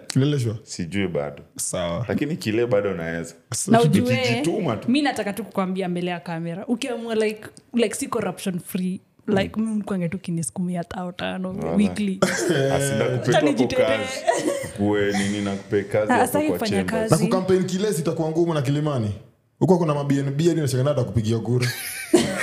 sijui 0.64 1.08
bado. 1.08 1.44
Sawa. 1.56 2.06
Lakini 2.08 2.38
kile 2.38 2.66
bado 2.66 2.94
naweza. 2.94 3.36
Na 3.68 3.82
ujue 3.82 4.44
mi 4.88 5.02
nataka 5.02 5.34
tu 5.34 5.44
kukwambia 5.44 5.90
mbele 5.90 6.12
ya 6.12 6.20
kamera 6.20 6.68
ukiamua 6.68 7.16
like, 7.16 7.48
like 7.74 7.96
si 7.96 8.08
corruption 8.08 8.60
free. 8.60 9.02
Like 9.28 9.60
mm. 9.60 9.82
kwange 9.82 10.10
tu 10.10 10.20
kinisukumia 10.20 10.84
tao 10.84 11.12
tano 11.12 11.76
weekly. 11.76 12.20
Asinda 12.22 13.06
Acha 13.06 13.18
kupekwa 13.18 13.40
kwa 13.40 13.42
nijitetee. 13.42 13.84
kazi 13.86 15.42
na 15.42 15.56
kupe 15.56 15.84
kazi 15.84 16.12
Ah, 16.12 16.16
hapo 16.16 16.32
sahi 16.34 16.48
kwa 16.50 16.60
fanya 16.60 16.72
chambers. 16.84 17.10
kazi. 17.10 17.24
na 17.24 17.30
kukampeni 17.30 17.66
kilesi 17.66 18.02
itakuwa 18.02 18.30
ngumu 18.30 18.54
na 18.54 18.62
kilimani. 18.62 19.12
Huko 19.60 19.78
kuna 19.78 19.94
mabnb 19.94 20.42
hadi 20.48 20.62
nashangaa 20.62 20.94
kupigia 21.04 21.40
kura 21.40 21.68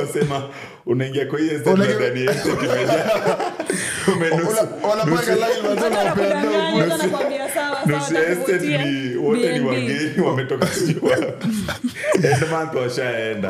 wasema 0.00 0.48
unaingia 0.86 1.26
kwa 1.26 1.38
hiyo 1.38 1.58
ndani 1.58 1.76
wote 9.26 9.58
ni 9.58 9.66
wageni 9.66 10.20
wametoka 10.26 10.66
sijui 10.66 11.10
wapi 11.10 11.48
end 12.28 12.50
month 12.50 12.74
washaenda 12.74 13.48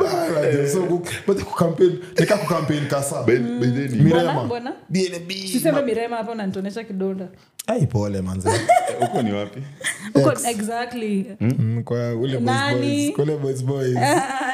So, 0.73 0.81
ku- 0.83 1.07
but 1.27 1.43
kukampeni 1.43 1.99
nika 2.19 2.37
kukampeni 2.37 2.85
kasa 2.87 3.23
By- 3.23 3.37
by 3.39 3.67
then 3.67 3.91
ni- 3.91 4.01
Mbona? 4.01 4.21
mirema. 4.23 4.33
Hapa 4.33 4.73
BNB. 4.89 5.31
siseme 5.31 5.81
mirema 5.81 6.15
hapo 6.17 6.35
nanitonesha 6.35 6.83
kidonda. 6.83 7.27
Aipole 7.67 8.21
ni 9.23 9.33
wapi? 9.33 9.61
Exactly. 10.49 11.25
Mm, 11.39 11.83
kwa 11.83 12.15
ule 12.15 12.37
boys 12.37 12.57
boys 12.79 13.19
ule 13.19 13.37
boys 13.37 13.63
boys. 13.63 13.97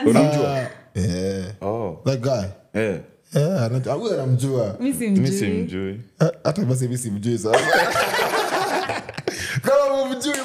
Unamjua 0.05 0.67
Ah, 0.95 0.99
eh. 0.99 1.45
Oh. 1.61 1.97
That 2.05 2.19
guy? 2.21 2.45
Eh. 2.73 2.99
Eh 3.35 3.61
ana- 3.63 3.93
huyu 3.93 4.13
anamjua 4.13 4.75
mi 4.79 4.93
mi 5.09 5.27
simjui. 5.31 5.99
Eh, 6.21 6.27
hata 6.43 6.65
basi 6.65 6.81
hivi 6.83 6.97
simjui 6.97 7.37
sasa 7.37 7.59
mjui 7.59 8.10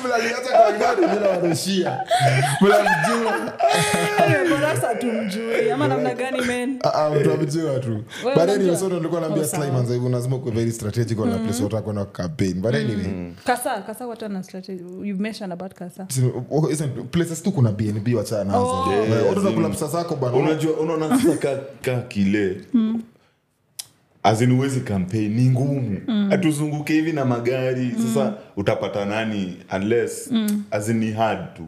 mnaliacha 0.07 0.51
kwa 0.51 0.73
gari 0.73 1.07
bila 1.19 1.29
warushia 1.31 2.01
mnamjua. 2.61 3.53
Ayo, 4.19 4.49
bora 4.49 4.81
sa 4.81 4.95
tumjui. 4.95 5.71
Ama 5.71 5.89
namna 5.89 6.15
gani 6.15 6.41
men 6.41 6.71
mtu 7.21 7.33
amjua 7.33 7.79
tu. 7.79 8.05
But 8.25 8.39
anyway 8.51 8.77
so 8.77 8.89
nilikuwa 8.89 9.21
naambia 9.21 9.45
sawa. 9.45 9.65
Sly 9.65 9.73
manze 9.73 9.95
hivi 9.95 10.09
lazima 10.09 10.37
uwe 10.37 10.51
very 10.51 10.73
strategic 10.73 11.21
on 11.21 11.33
a 11.33 11.39
place 11.39 11.61
unataka 11.61 11.83
kwenda 11.83 12.05
campaign. 12.05 12.55
But 12.61 12.75
anyway. 12.75 13.33
Kasa 13.45 13.81
kasa 13.83 14.07
what 14.07 14.23
ana 14.23 14.43
strategy? 14.43 14.83
You've 15.03 15.23
mentioned 15.23 15.53
about 15.53 15.75
kasa. 15.75 16.07
Isn't- 16.51 17.05
places 17.11 17.43
tu 17.43 17.53
kuna 17.53 17.73
bnb 17.73 18.15
wachana 18.15 18.45
nazo. 18.45 18.85
Eh, 18.93 19.11
Yeah, 19.11 19.27
watu 19.29 19.41
nakula 19.41 19.69
zim- 19.69 19.73
pesa 19.73 19.87
zako 19.87 20.17
bana. 20.17 20.37
Unajua 20.37 20.73
unaona 20.73 21.09
sasa 21.19 21.37
ka, 21.37 21.57
ka 21.83 22.01
kile 22.01 22.61
azin 24.27 24.53
uwezi 24.53 24.81
kampeni 24.81 25.29
ni 25.29 25.51
ngumu. 25.51 26.01
Hatuzunguke 26.31 26.93
hivi 26.93 27.13
na 27.13 27.25
magari. 27.25 27.91
Sasa 28.07 28.35
utapata 28.57 29.05
nani 29.05 29.57
unless 29.77 30.31
azin 30.71 30.97
ni 30.99 31.13
hard 31.13 31.55
tu. 31.55 31.67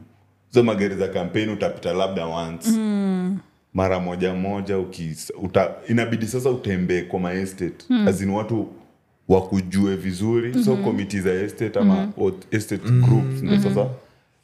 Zo 0.50 0.62
magari 0.62 0.94
za 0.94 1.08
kampeni 1.08 1.52
utapita 1.52 1.92
labda 1.92 2.26
once. 2.26 2.70
Mara 3.74 4.00
moja 4.00 4.34
moja 4.34 4.78
ukis, 4.78 5.32
uta, 5.42 5.70
inabidi 5.88 6.26
sasa 6.26 6.50
utembee 6.50 7.02
kwa 7.02 7.20
maestate 7.20 7.84
mm. 7.90 8.08
azin 8.08 8.30
watu 8.30 8.68
wakujue 9.28 9.96
vizuri. 9.96 10.48
Mm-hmm. 10.48 10.64
so 10.64 10.76
komiti 10.76 11.20
za 11.20 11.32
estate 11.32 11.78
ama 11.78 12.12
mm. 12.18 12.32
estate 12.50 12.90
groups 12.90 13.42
ndo 13.42 13.58
sasa 13.62 13.86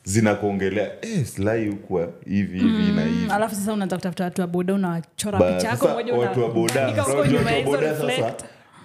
zinakuongelea 0.04 0.90
eh, 1.02 1.25
slai 1.25 1.68
hukuwa 1.68 2.08
hivi 2.26 2.58
hivi 2.58 2.92
na 2.92 3.04
hivi. 3.04 3.30
alafu 3.30 3.54
sasa 3.54 3.73
unaanza 3.73 3.96
kutafuta 3.96 4.25
watu 4.25 4.40
wa 4.40 4.46
boda 4.46 4.75
unawachora 4.75 5.38
picha 5.38 5.68
yako 5.68 5.88
moja 5.88 6.14
watu 6.14 6.42
wa 6.42 6.49
boda 6.49 7.96
sasa 7.96 8.34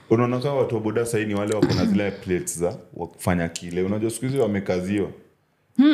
unaona 0.09 0.39
kama 0.39 0.53
watu 0.55 0.75
wa 0.75 0.81
boda 0.81 1.05
sahii 1.05 1.25
ni 1.25 1.33
wale 1.35 1.55
wako 1.55 1.73
na 1.73 1.85
zile 1.91 2.11
plates 2.11 2.59
za 2.59 2.77
wakufanya 2.93 3.49
kile. 3.49 3.83
Unajua 3.83 4.09
siku 4.11 4.25
hizi 4.25 4.37
wamekaziwa. 4.37 5.09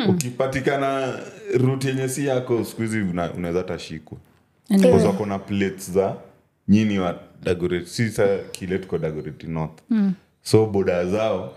Ukipatikana 0.08 1.18
ruti 1.54 1.88
yenye 1.88 2.08
si 2.08 2.26
yako 2.26 2.64
siku 2.64 2.82
hizi 2.82 3.00
unaweza 3.36 3.62
tashikwa 3.62 4.18
wako 5.06 5.26
na 5.26 5.38
plates 5.38 5.90
za 5.90 6.16
nyini 6.68 6.98
wa 6.98 7.20
dagoret 7.42 7.86
si 7.86 8.08
sa 8.10 8.38
kile 8.52 8.78
tuko 8.78 8.98
dagoreti 8.98 9.46
north. 9.46 9.78
So 10.42 10.66
boda 10.66 11.06
zao 11.06 11.54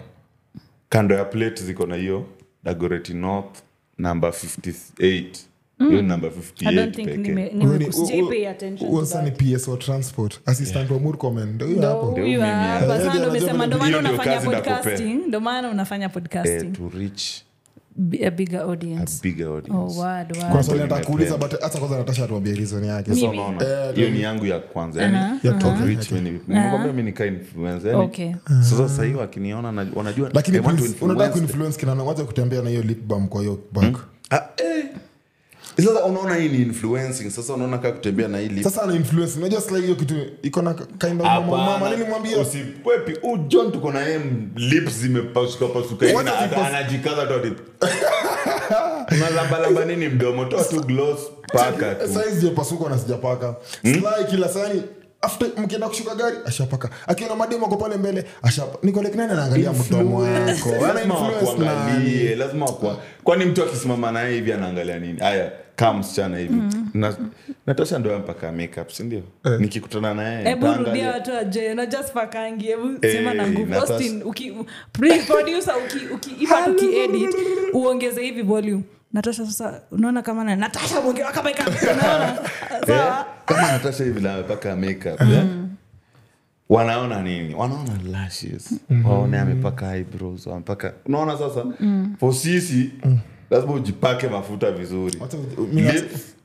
kando 0.89 1.15
ya 1.15 1.25
plate 1.25 1.63
ziko 1.63 1.85
na 1.85 1.95
hiyo 1.95 2.25
dagoreti 2.73 3.13
north 3.13 3.59
namba 3.97 4.27
58 4.29 5.23
hiyo 5.79 6.01
ni 6.01 6.07
number 6.07 6.31
i 6.59 6.75
don't 6.75 6.95
58 6.95 6.95
think 6.95 7.07
pekee. 7.07 7.21
nime- 7.21 7.49
Huyo 7.49 7.77
ni- 7.77 7.79
nime- 7.79 7.91
sijai 7.91 8.21
u- 8.21 8.25
u- 8.25 8.29
pay 8.29 8.47
attention 8.49 8.89
huyo 8.89 9.01
to 9.01 9.05
sasa. 9.07 9.21
Ni 9.23 9.31
that. 9.31 9.57
pso 9.59 9.77
transport. 9.77 10.39
Assistant 10.45 10.91
wa 10.91 10.99
murkomen. 10.99 11.47
Ndo 11.53 11.65
huyo 11.65 11.81
hapo. 11.81 12.13
Yeah, 12.19 12.39
yeah, 12.39 12.83
ndio 15.27 15.39
unafanya 15.69 16.09
podcasting. 16.09 16.65
Eh, 16.67 16.71
to 16.71 16.91
reach 16.97 17.41
a 18.25 18.31
bigger 18.31 18.59
a 18.59 18.63
audience. 18.63 19.19
Oh 19.23 19.51
audience 19.55 19.99
word. 19.99 20.37
Kuna 20.49 20.63
swali 20.63 20.81
nataka 20.81 21.05
kuuliza 21.05 21.37
but 21.37 21.51
hata 21.61 21.79
kwanza 21.79 21.97
natasha 21.97 22.23
atuambie 22.23 22.53
reason 22.55 22.83
yake. 22.83 23.15
So, 23.15 23.29
unaona 23.29 23.63
Eh, 23.67 23.95
hiyo 23.95 24.09
ni 24.09 24.21
yangu 24.21 24.45
ya 24.45 24.59
kwanza. 24.59 25.01
Yani 25.01 25.39
Ya 25.43 25.53
to 25.53 25.67
reach 25.85 26.11
many 26.11 26.31
people. 26.31 26.53
Nimekwambia 26.53 26.91
mimi 26.93 27.03
nikaa 27.03 27.25
influencer 27.25 27.95
Okay. 27.95 28.31
sasa 28.47 28.77
sasa 28.77 29.03
hiyo 29.03 29.17
wakiniona 29.17 29.71
na- 29.71 29.87
wanajua 29.95 30.29
lakini 30.33 30.59
unataka 31.01 31.29
kuinfluence 31.29 31.79
kina 31.79 31.95
kutembea 32.25 32.61
na 32.61 32.69
hiyo 32.69 32.81
lip 32.81 33.05
balm 33.07 33.27
kwa 33.27 33.41
hiyo 33.41 33.59
bag. 33.71 33.95
Ah, 34.31 34.35
eh. 34.57 34.85
Sasa 35.81 36.03
unaona 36.05 36.35
hii 36.35 36.49
ni 36.49 36.57
influencing 36.57 37.29
sasa 37.29 37.53
unaona 37.53 37.77
kaa 37.77 37.91
kutembea 37.91 38.27
na 38.27 38.37
hili 38.37 38.63
sasa 38.63 38.81
ana 38.83 38.95
influence 38.95 39.39
unajua 39.39 39.61
sasa 39.61 39.77
hiyo 39.77 39.95
kitu 39.95 40.15
iko 40.41 40.61
na 40.61 40.73
kind 40.73 41.21
of 41.21 41.27
mama 41.27 41.57
mama 41.57 41.89
nilimwambia 41.89 42.37
usipwepi 42.39 43.17
u 43.23 43.37
john 43.37 43.71
tuko 43.71 43.91
na 43.91 44.01
yeye 44.01 44.21
lips 44.55 44.93
zimepasuka 44.93 45.67
pasuka. 45.67 46.05
Hivi 46.05 46.23
na 46.23 46.67
anajikaza 46.67 47.25
tu 47.25 47.33
ati 47.33 47.53
unalambalamba 49.15 49.85
nini 49.85 50.09
mdomo? 50.09 50.45
Toa 50.45 50.63
tu 50.63 50.81
gloss 50.83 51.19
paka 51.53 51.95
tu. 51.95 52.13
Saizi 52.13 52.47
jepasuka 52.47 52.89
na 52.89 52.97
sijapaka. 52.97 53.55
Sly 53.81 54.25
kila 54.29 54.49
sani 54.49 54.81
after 55.21 55.47
mkienda 55.57 55.87
kushuka 55.87 56.15
gari 56.15 56.37
ashapaka. 56.45 56.89
Akiona 57.07 57.35
mademo 57.35 57.65
ako 57.65 57.75
pale 57.77 57.97
mbele 57.97 58.25
ashapa. 58.43 58.77
Nikolek 58.83 59.15
nani? 59.15 59.31
Anaangalia 59.31 59.73
mdomo 59.73 60.27
kwani 63.23 63.45
mtu 63.45 63.63
akisimama 63.63 64.11
naye 64.11 64.33
hivi 64.35 64.53
anaangalia 64.53 64.99
nini? 64.99 65.19
Haya 65.19 65.51
kaa 65.75 65.93
msichana 65.93 66.37
hivi. 66.37 66.61
Na, 66.93 67.15
natasha 67.67 67.99
ndo 67.99 68.19
mpaka 68.19 68.51
makeup 68.51 68.89
sindio 68.89 69.21
nikikutana 69.59 70.13
naye 70.13 70.43
hebu 70.43 70.65
watu 70.65 71.31
waje 71.31 71.73
na 71.73 71.85
just 71.85 72.13
fakangi 72.13 72.65
hebu 72.65 72.87
Eh, 73.01 73.11
sema 73.15 73.33
na 73.33 73.47
nguvu. 73.47 73.73
Austin 73.75 74.23
uki 74.23 74.53
producer 75.27 75.73
uki 75.85 76.05
uki 76.13 76.29
ipa 76.43 76.61
tukiedit 76.61 77.35
uongeze 77.73 78.21
hivi 78.23 78.41
volume. 78.41 78.83
Natasha 79.13 79.45
sasa 79.45 79.81
unaona 79.91 80.21
kama 80.21 80.43
na 80.43 80.55
natasha 80.55 81.01
mwongewa 81.01 81.31
kama 81.31 81.51
ika 81.51 81.65
sawa 82.87 83.25
kama 83.49 83.71
natasha 83.71 84.03
hivi 84.03 84.21
na 84.21 84.33
amepaka 84.33 84.75
makeup 84.75 85.21
yeah? 85.21 85.45
wanaona 86.69 87.21
nini? 87.21 87.55
Wanaona 87.55 87.91
lashes. 88.11 88.73
Waone 89.05 89.39
amepaka 89.39 89.95
eyebrows 89.95 90.47
amepaka 90.47 90.93
unaona 91.05 91.37
sasa 91.37 91.65
for 92.19 92.33
sisi 92.33 92.89
lazima 93.51 93.73
ujipake 93.73 94.27
mafuta 94.27 94.71
vizuri. 94.71 95.19
Lips, 95.73 96.35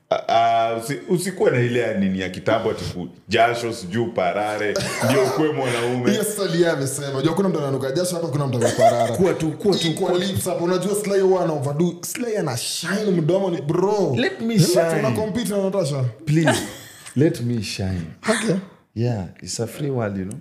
usi- 0.85 1.01
usikuwe 1.09 1.51
na 1.51 1.61
ile 1.61 1.81
ya 1.81 1.99
nini 1.99 2.21
ya 2.21 2.29
kitambo 2.29 2.71
atiku 2.71 3.09
jasho 3.29 3.73
sijuu 3.73 4.07
parare 4.07 4.75
ndio 5.05 5.25
ukuwe 5.25 5.53
mwanaume. 5.53 6.11
Hiyo 6.11 6.25
sasa 6.25 6.73
amesema. 6.73 7.23
Jua 7.23 7.35
kuna 7.35 7.49
mtu 7.49 7.59
ananuka 7.59 7.91
jasho 7.93 8.15
hapa 8.17 8.29
kuna 8.29 8.47
mtu 8.47 8.59
anaparara. 8.59 9.17
Kuwa 9.17 9.35
tu 9.35 9.51
kuwa 9.53 9.77
tu 9.77 9.95
kwa 9.95 10.19
lips 10.19 10.45
hapo. 10.45 10.65
Unajua 10.65 10.95
sly 10.95 11.21
huwa 11.21 11.45
ana 11.45 11.53
overdo. 11.53 11.95
Sly 12.01 12.37
ana 12.37 12.57
shine 12.57 13.11
mdomo 13.17 13.51
ni 13.51 13.63
bro. 13.63 14.15
Let 14.17 14.41
me 14.41 14.59
shine. 14.59 14.99
una 14.99 15.11
compete 15.11 15.49
na 15.51 15.63
Natasha. 15.63 16.05
Please 16.27 16.59
let 17.17 17.41
me 17.41 17.63
shine. 17.63 18.07
Okay. 18.31 18.57
Yeah 18.95 19.27
it's 19.43 19.61
a 19.61 19.67
free 19.67 19.91
world 19.91 20.17
you 20.17 20.25
know. 20.25 20.41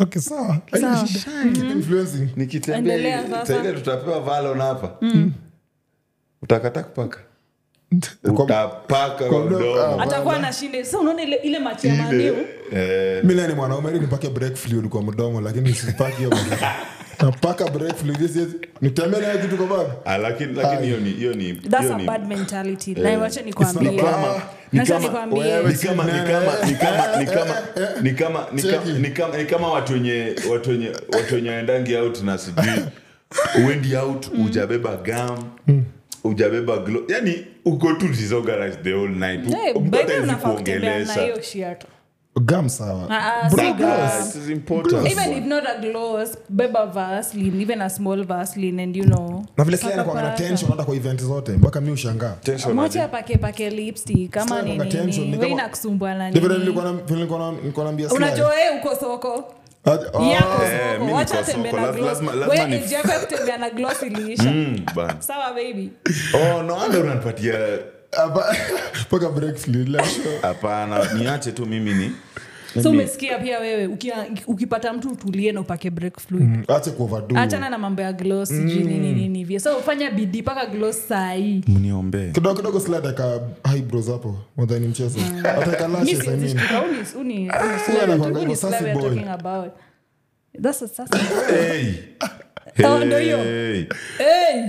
Okay 0.00 0.20
sawa. 0.20 0.62
Influencing. 0.72 2.28
Nikitembea 2.36 2.94
Endelea 2.94 3.20
hivi, 3.20 3.30
sasa. 3.32 3.46
saa 3.46 3.60
ile 3.60 3.72
tutapewa 3.72 4.20
valon 4.20 4.58
hapa. 4.60 4.96
Utakata 6.42 6.82
kupaka? 6.82 7.18
Utapaka 8.24 9.24
ah. 9.26 10.02
atakuwa 10.02 10.38
na 10.38 10.52
shinde 10.52 10.84
sa 10.84 10.98
unaona 10.98 11.22
ile, 11.22 11.36
ile 11.36 11.58
macho 11.58 11.88
ya 11.88 11.94
maniu 11.94 12.34
eh, 12.72 13.24
mi 13.24 13.54
mwanaume 13.54 13.90
ili 13.90 14.00
nipake 14.00 14.28
break 14.28 14.54
fluid 14.54 14.88
kwa 14.88 15.02
mdomo 15.02 15.40
lakini 15.40 15.74
sipaki 15.74 16.16
hiyo. 16.16 16.30
napaka 17.22 17.70
break 17.70 17.96
fluid 17.96 18.16
hiyo 18.16 18.28
siwezi 18.28 18.56
nitembea 18.80 19.20
nayo 19.20 19.38
kitu 19.38 19.56
kwa 19.56 19.66
bag. 19.76 19.86
Ah, 20.04 20.18
lakini 20.18 20.52
lakini 20.54 20.86
hiyo 20.86 20.98
ni 21.00 21.10
hiyo 21.10 21.34
ni 21.34 21.54
that's 21.54 21.82
hiyo 21.84 21.94
a 21.94 21.98
ni 21.98 22.04
bad 22.06 22.26
mentality. 22.28 22.94
Na 22.94 23.18
wacha 23.18 23.42
nikwambie. 23.42 23.96
Kama- 24.02 24.42
ni 24.72 24.78
Wacha 24.80 24.92
kama- 24.94 25.04
nikwambie. 25.06 25.42
Wewe- 25.42 25.72
ni 25.72 25.78
kama 25.78 26.04
ni 26.04 26.10
kama 26.10 26.52
ni 26.68 26.74
kama 26.76 27.16
ni 27.18 27.26
kama 27.26 27.54
ni 28.02 28.12
kama 28.12 28.46
ni 28.52 28.62
kama 28.62 28.84
Cheki. 28.84 28.98
ni 28.98 29.08
kama 29.10 29.36
ni 29.38 29.44
kama 29.44 29.68
watu 29.72 29.92
wenye 29.92 30.34
watu 30.50 30.70
wenye 30.70 30.88
watu 31.12 31.34
wenye 31.34 31.50
waendangi 31.50 31.96
out 31.96 32.22
na 32.22 32.38
sijui. 32.38 32.80
Uendi 33.66 33.96
out 33.96 34.26
ujabeba 34.46 34.96
gam 34.96 35.44
ujabeba 36.24 36.76
glo 36.78 37.02
yani 37.08 37.46
uko 37.64 37.92
tu 37.92 38.08
disorganized 38.08 38.82
the 38.82 38.92
whole 38.94 39.14
night. 39.14 39.54
Hey, 39.54 39.70
Mtu 39.70 39.80
by 39.80 39.90
the 39.90 39.96
way, 39.96 40.02
hataezi 40.04 40.22
unafaa 40.22 40.50
kutembea 40.50 40.90
na 40.90 41.04
kuongelesha. 41.04 41.22
hiyo 41.22 41.42
shirt 41.42 41.84
gam 42.44 42.68
sawa. 42.68 43.06
Ah, 43.10 43.42
ah, 43.42 43.48
gloss. 43.50 43.76
gloss. 43.76 44.34
It 44.36 44.42
is 44.42 44.48
important. 44.50 45.06
even 45.10 45.32
if 45.32 45.44
not 45.46 45.64
a 45.66 45.80
gloss 45.80 46.36
beba 46.48 46.86
vaseline 46.86 47.60
even 47.62 47.80
a 47.82 47.88
small 47.90 48.24
vaseline 48.24 48.78
and 48.82 48.96
you 48.96 49.04
know. 49.04 49.44
Na 49.56 49.64
vile 49.64 49.76
paka 49.76 49.94
anakuwa 49.94 50.22
na 50.22 50.30
tension 50.30 50.70
hata 50.70 50.84
kwa 50.84 50.94
event 50.96 51.22
zote 51.22 51.52
mpaka 51.52 51.80
mi 51.80 51.90
ushangaa 51.90 52.32
Tension 52.42 52.74
mwache 52.74 53.02
apake 53.02 53.38
pake 53.38 53.70
lipstick 53.70 54.30
kama 54.30 54.48
Sasa 54.48 54.62
nini 54.62 54.78
tension, 54.88 55.06
ni 55.06 55.16
nini. 55.16 55.32
kama- 55.32 55.44
we 55.46 55.50
inakusumbua 55.52 56.14
na 56.14 56.30
Ndivyo 56.30 56.48
nini? 56.48 56.60
nilikuwa 56.60 56.84
na- 56.84 56.92
vile 56.92 57.14
nilikuwa 57.16 57.38
na- 57.38 57.50
nilikuwa 57.52 57.84
naambia 57.84 58.08
Sly. 58.08 58.16
unajua 58.16 58.52
uko 58.80 58.94
soko. 59.00 59.44
Oh, 59.86 59.90
yako 60.24 60.62
Eh, 60.64 60.98
soko 61.00 61.14
wacha 61.14 61.34
niko 61.40 61.52
tembe 61.52 61.72
na 61.72 61.82
Laz- 61.82 61.92
gloss. 61.96 62.06
lazima- 62.08 62.32
lazima 62.34 62.66
ni- 62.68 62.92
yako 62.92 63.08
kutembea 63.26 63.58
na 63.58 63.70
gloss 63.70 64.02
iliisha. 64.02 64.42
Mm, 64.52 64.80
bana. 64.94 65.16
sawa 65.22 65.48
baby. 65.54 65.90
Oh, 66.34 66.62
no 66.62 66.74
wonder 66.74 67.00
unanipatia 67.02 67.58
mpaka 69.06 69.28
hapana 70.42 71.12
niache 71.14 71.52
tu 71.52 71.66
mimi 71.66 71.94
ni 71.94 72.12
so 72.82 72.90
umesikia 72.90 73.38
pia 73.38 73.58
wewe 73.60 73.86
ukia- 73.86 74.26
ukipata 74.46 74.92
mtu 74.92 75.08
utulie 75.08 75.52
na 75.52 75.60
upake 75.60 75.90
break 75.90 76.20
fluid 76.20 76.42
Mm, 76.44 76.64
na 77.70 77.78
mambo 77.78 78.02
ya 78.02 78.12
glos 78.12 78.50
mm. 78.50 78.64
nini 78.64 78.98
so 79.60 79.76
ufanya 79.78 80.10
bidii 80.10 80.42
mpaka 80.42 80.66
glos 80.66 81.08
sahii 81.08 81.64
mniombee 81.68 82.30
kidogo 82.30 82.56
kidogo 82.56 82.80
Sly 82.80 82.94
hibros 83.74 84.06
hapo 84.10 84.36
modhani 84.56 84.88
mchezo 84.88 85.18
ataweka 85.44 85.88
lashes, 85.88 86.20
I 86.28 86.30
mean. 86.36 86.58
anakwanga 88.02 88.38
hivyo, 88.40 88.56
sassy 88.56 88.84
boy. 88.84 89.02
hey. 91.50 91.92
Oh, 92.86 92.98
hiyo. 93.18 93.36
Hey. 93.42 93.84
Hey. 94.18 94.62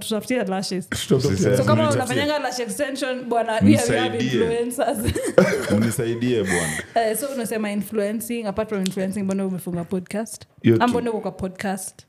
Tutafutia 0.00 0.44
lashes. 0.44 0.88
Usiseme. 1.10 1.56
so 1.56 1.64
kama 1.64 1.90
unafanyanga 1.92 2.38
lash 2.38 2.60
extension 2.60 3.24
bwana 3.24 3.52
we 3.52 3.58
have- 3.58 3.90
we 3.92 3.98
have 3.98 4.10
Mnisaidie. 4.18 4.60
influencers. 4.62 4.98
Mnisaidie 5.78 6.42
bwana. 6.44 6.82
Eh, 7.10 7.16
so 7.18 7.26
unasema 7.26 7.72
influencing 7.72 8.44
apart 8.46 8.68
from 8.68 8.80
influencing 8.80 9.22
mbona 9.22 9.46
umefunga 9.46 9.84
podcast? 9.84 10.44
Hiyo 10.62 10.74
Ama 10.76 10.86
mbona 10.88 11.10
uko 11.10 11.20
kwa 11.20 11.30
podcast? 11.32 12.06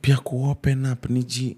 Pia 0.00 0.16
kuopen 0.16 0.86
up 0.86 1.10
niji 1.10 1.56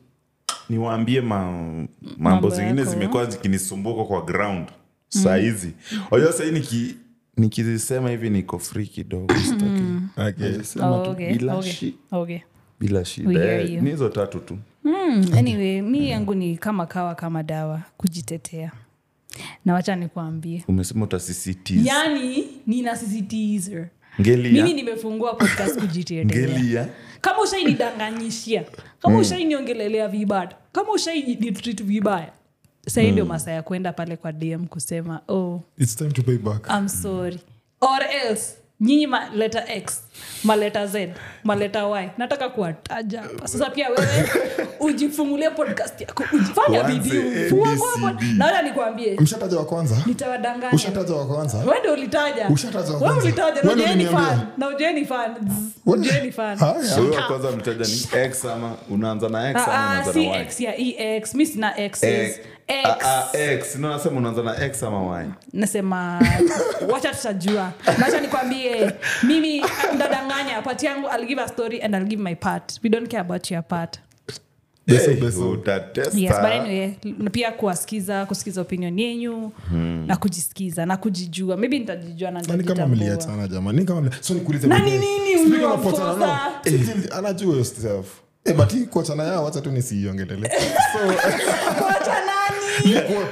niwaambie 0.70 1.20
ma, 1.20 1.42
mambo, 1.52 1.88
Mambo 2.18 2.50
zingine 2.50 2.80
yako. 2.80 2.90
zimekuwa 2.92 3.26
zikinisumbuka 3.26 4.04
kwa 4.04 4.22
ground 4.24 4.68
saa 5.08 5.36
hizi 5.36 5.72
wajua 6.10 6.32
sahii 6.32 6.50
niki 6.50 6.96
nikizisema 7.36 8.10
hivi 8.10 8.30
niko 8.30 8.58
free 8.58 8.86
kidogo 8.86 9.34
sitaki. 9.34 9.82
Okay. 10.28 10.62
Sema 10.62 10.90
Oh, 10.96 11.04
tu 11.04 11.10
okay, 11.10 11.36
okay, 11.50 11.72
shi, 11.72 11.94
okay. 12.12 12.38
Bila 12.80 13.04
shidani 13.04 13.34
shida 13.34 13.46
hear 13.46 13.82
ni 13.82 13.90
hizo 13.90 14.08
tatu 14.08 14.38
tu. 14.38 14.58
Mm, 14.84 15.26
anyway 15.38 15.82
mi 15.82 16.10
yangu 16.10 16.34
ni 16.34 16.56
kama 16.56 16.86
kawa 16.86 17.14
kama 17.14 17.42
dawa 17.42 17.82
kujitetea. 17.96 18.72
Na 19.64 19.74
wacha 19.74 19.96
nikuambie. 19.96 20.64
Umesema 20.68 21.04
utasisitiza. 21.04 21.92
Yani 21.92 22.46
ninasisitiza 22.66 23.88
mimi 24.18 24.72
nimefungua 24.72 25.34
podcast 25.34 25.80
kujitetea. 25.80 26.88
Kama 27.20 27.40
ushainidanganyishia 27.42 28.64
kama 29.02 29.18
ushainiongelelea 29.18 30.08
vibaya 30.08 30.52
kama 30.72 30.92
ushainitreat 30.92 31.82
vibaya 31.82 32.32
sahii 32.86 33.10
ndio 33.10 33.24
masaa 33.26 33.50
ya 33.50 33.62
kwenda 33.62 33.92
pale 33.92 34.16
kwa 34.16 34.32
dm 34.32 34.66
kusema 34.66 35.20
oh 35.28 35.60
It's 35.78 35.96
time 35.96 36.10
to 36.10 36.22
pay 36.22 36.38
back. 36.38 36.68
I'm 36.78 36.88
sorry. 36.88 37.38
Or 37.80 38.00
else 38.28 38.54
nyinyi 38.84 39.06
maleta 39.06 39.68
x 39.74 40.00
maleta 40.44 40.86
z 40.86 41.08
maleta 41.44 41.84
y. 41.88 42.10
Nataka 42.18 42.48
kuwataja 42.48 43.22
hapa. 43.22 43.48
Sasa 43.48 43.70
pia 43.70 43.88
wewe 43.88 44.08
ujifungulie 44.80 45.50
podcast 45.50 46.00
yako 46.00 46.24
ujifanya 46.32 46.84
bidiinaona 46.84 48.62
nikwambie. 48.62 49.16
Mshataja 49.20 49.56
wa 49.58 49.64
kwanza? 49.64 49.96
Nitawadanganyaushataja 50.06 51.14
wa 51.14 51.26
kwanza? 51.26 51.58
Wende 51.58 51.88
ulitaja. 51.88 52.48
Ulitaja. 52.48 52.96
Wewe 53.00 53.14
na 53.14 53.72
ndio 53.72 53.72
ujue 53.72 53.94
ni 53.94 54.04
uliniambia. 54.04 54.10
fan. 54.10 54.40
Na 54.56 54.68
ujue 54.68 54.92
fan. 55.12 55.34
Fan 56.56 56.56
kwanza 57.28 57.50
mtaja 57.50 57.84
ni 57.84 58.24
x 58.24 58.44
ama 58.44 58.72
unaanza 58.90 59.28
na 59.28 59.50
x 59.50 59.56
ama 59.56 59.74
Ah, 59.74 59.90
unaanza 59.90 60.12
si 60.12 60.26
x 60.26 60.60
ya 60.60 60.76
ex 60.76 61.34
mi 61.34 61.46
sina 61.46 61.88
x's 61.88 62.40
Ah, 62.68 62.96
ah, 63.04 63.38
x. 63.38 63.76
No 63.76 63.88
nasema 63.88 64.16
unaanza 64.18 64.42
na 64.42 64.64
x 64.64 64.82
ama 64.82 65.20
y? 65.22 65.26
Nasema 65.52 66.22
wacha 66.92 67.14
tutajua. 67.14 67.72
Nacha 67.98 68.20
nikwambie 68.20 68.92
mimi 69.22 69.62
ndadanganya. 69.94 70.62
Part 70.62 70.82
yangu 70.82 71.08
i'll 71.18 71.26
give 71.26 71.40
a 71.42 71.48
story 71.48 71.82
and 71.82 71.94
i'll 71.94 72.04
give 72.06 72.22
my 72.22 72.34
part. 72.34 72.80
We 72.84 72.90
don't 72.90 73.10
care 73.10 73.20
about 73.20 73.50
your 73.50 73.62
part. 73.62 73.98
Hey, 74.86 74.96
yes 74.96 76.32
but 76.40 76.52
anyway 76.52 76.94
pia 77.32 77.52
kuwasikiza 77.52 78.26
kusikiza 78.26 78.60
opinion 78.60 78.98
yenyu 78.98 79.52
na 80.06 80.16
kujisikiza 80.16 80.86
na 80.86 80.96
kujijua. 80.96 81.56
Maybe 81.56 81.78
nitajijua 81.78 82.30
mliachana 82.88 83.48
jamani 83.48 83.84
kama 83.84 84.10
so 84.20 84.34
but 88.52 88.72
hii 88.72 88.86
kuachana 88.86 89.22
yao 89.24 89.44
wacha 89.44 89.60
tu 89.60 89.70
nisiiongelele 89.70 90.50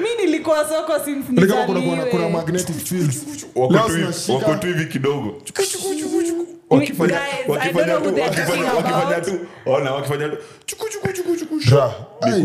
mi 0.01 0.25
nilikuwa 0.25 0.69
soko 0.69 0.93
kuna- 2.11 2.29
magnetic 2.29 2.77
fields. 2.77 3.27
Wako 4.31 4.55
tu 4.55 4.67
hivi 4.67 4.85
kidogo 4.87 5.43
Chuku, 6.81 6.87
chuku, 6.87 7.09
chuku, 7.09 7.09
chuku. 7.09 7.13
Wakifanya- 7.13 7.19
Guys, 7.19 7.33
I 7.33 7.47
don't 7.47 7.49
wakifanya 7.49 7.95
tu- 7.95 8.21
wakifanya- 8.23 8.65
talking 8.67 8.77
wakifanya 8.77 9.17
about. 9.17 9.25
tu 9.25 9.47
ona 9.67 9.93
wakifanya 9.93 10.29
tu 10.29 10.37
chuku, 10.67 10.89
chuku, 10.89 11.13
chuku, 11.13 11.37
chuku, 11.37 11.77
Ra. 11.77 11.93
ni 12.27 12.45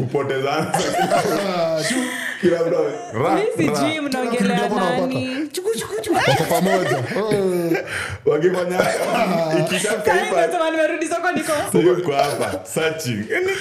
kila 2.41 2.59
mtu 2.65 2.75
ra, 3.23 3.39
sijui 3.57 3.95
ra. 3.95 4.01
mnaongelea 4.01 4.57
Kidogo 4.59 4.79
na 4.79 4.99
nani? 4.99 5.49
Wako 6.13 6.43
pamoja. 6.49 6.97
Wakifanya 8.31 8.79
ikishafika 9.59 10.01
Kani 10.01 10.19
hapa 10.19 10.41
nimesema 10.41 10.71
nimerudi 10.71 11.07
soko 11.07 11.31
niko. 11.31 11.51
Sio 11.71 11.95
hapa 12.13 12.65
searching. 12.65 13.25
Yani 13.29 13.51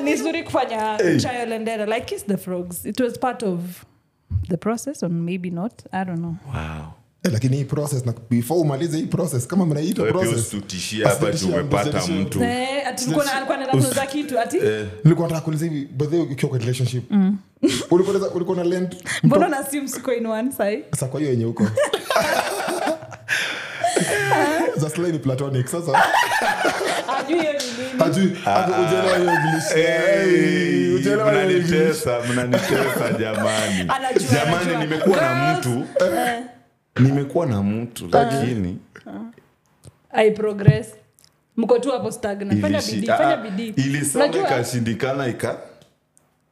ni 0.00 0.12
nzuri 0.12 0.42
kufanya 0.44 0.96
trial 0.98 1.52
and 1.52 1.68
like 1.88 2.06
kiss 2.06 2.26
the 2.26 2.36
frogs. 2.36 2.84
It 2.86 3.00
was 3.00 3.18
part 3.18 3.42
of 3.42 3.60
the 4.48 4.56
process 4.56 5.02
or 5.02 5.10
maybe 5.10 5.50
not. 5.50 5.72
I 5.92 6.04
don't 6.04 6.18
know. 6.18 6.34
Wow 6.54 6.92
Eh, 7.26 7.32
lakini 7.32 7.56
hii 7.56 7.64
process 7.64 8.06
na 8.06 8.14
before 8.30 8.60
umalize 8.60 8.96
hii 8.98 9.06
process 9.06 9.46
kama 9.46 9.66
mnaita 9.66 10.02
Wewe 10.02 10.12
pia 10.12 10.20
process 10.22 10.40
usitutishie 10.46 11.04
hapa 11.04 11.32
tumepata 11.32 12.06
mtu. 12.06 12.38
Nilikuwa 12.40 13.24
na- 13.24 13.32
alikuwa 13.34 13.56
anaenda 13.58 13.66
kuuza 13.78 14.06
kitu 14.06 14.40
ati? 14.40 14.56
Nilikuwa 15.04 15.28
nataka 15.28 15.40
kuuliza 15.40 15.64
hivi 15.66 15.88
by 15.92 16.16
ukiwa 16.18 16.50
kwa 16.50 16.58
relationship 16.58 17.04
ulikuwa 17.90 18.56
na 18.56 18.64
lend 18.64 18.96
mbona 19.22 19.48
na 19.48 19.64
sim 19.64 19.88
siko 19.88 20.12
in 20.12 20.26
one 20.26 20.52
side? 20.52 20.84
Sasa 20.90 21.06
kwa 21.06 21.20
hiyo 21.20 21.32
yenye 21.32 21.44
huko 21.44 21.66
za 24.76 24.90
ni 25.12 25.18
platonic 25.18 25.66
sasa. 25.66 26.02
Ajui 27.18 27.38
hiyo 27.40 27.52
ni 27.52 27.58
nini. 27.58 27.98
Hajui 27.98 28.36
ujaelewa 28.86 29.18
hiyo 29.18 29.30
english? 29.32 29.72
Hey, 29.74 30.94
ujaelewa 30.94 31.32
hiyo 31.32 31.42
english? 31.50 31.70
mnanitesa 31.70 32.20
mnanitesa 32.32 33.12
jamani. 33.18 33.90
Jamani 34.32 34.76
nimekuwa 34.76 35.16
na 35.20 35.54
Girls. 35.62 35.66
mtu 35.66 35.86
nimekuwa 37.00 37.46
na 37.46 37.62
mtu 37.62 38.08
lakini 38.12 38.78
i 40.12 40.30
progress. 40.30 40.86
Mko 41.56 41.78
tu 41.78 41.90
hapo 41.90 42.10
stagnant 42.12 42.60
fanya 42.60 42.78
ilishi- 42.78 42.94
bidii 42.94 43.10
ah, 43.10 43.36
bidii. 43.36 43.68
ilisoma 43.82 44.24
Unajua? 44.24 44.44
ikashindikana 44.46 45.26
ika 45.28 45.58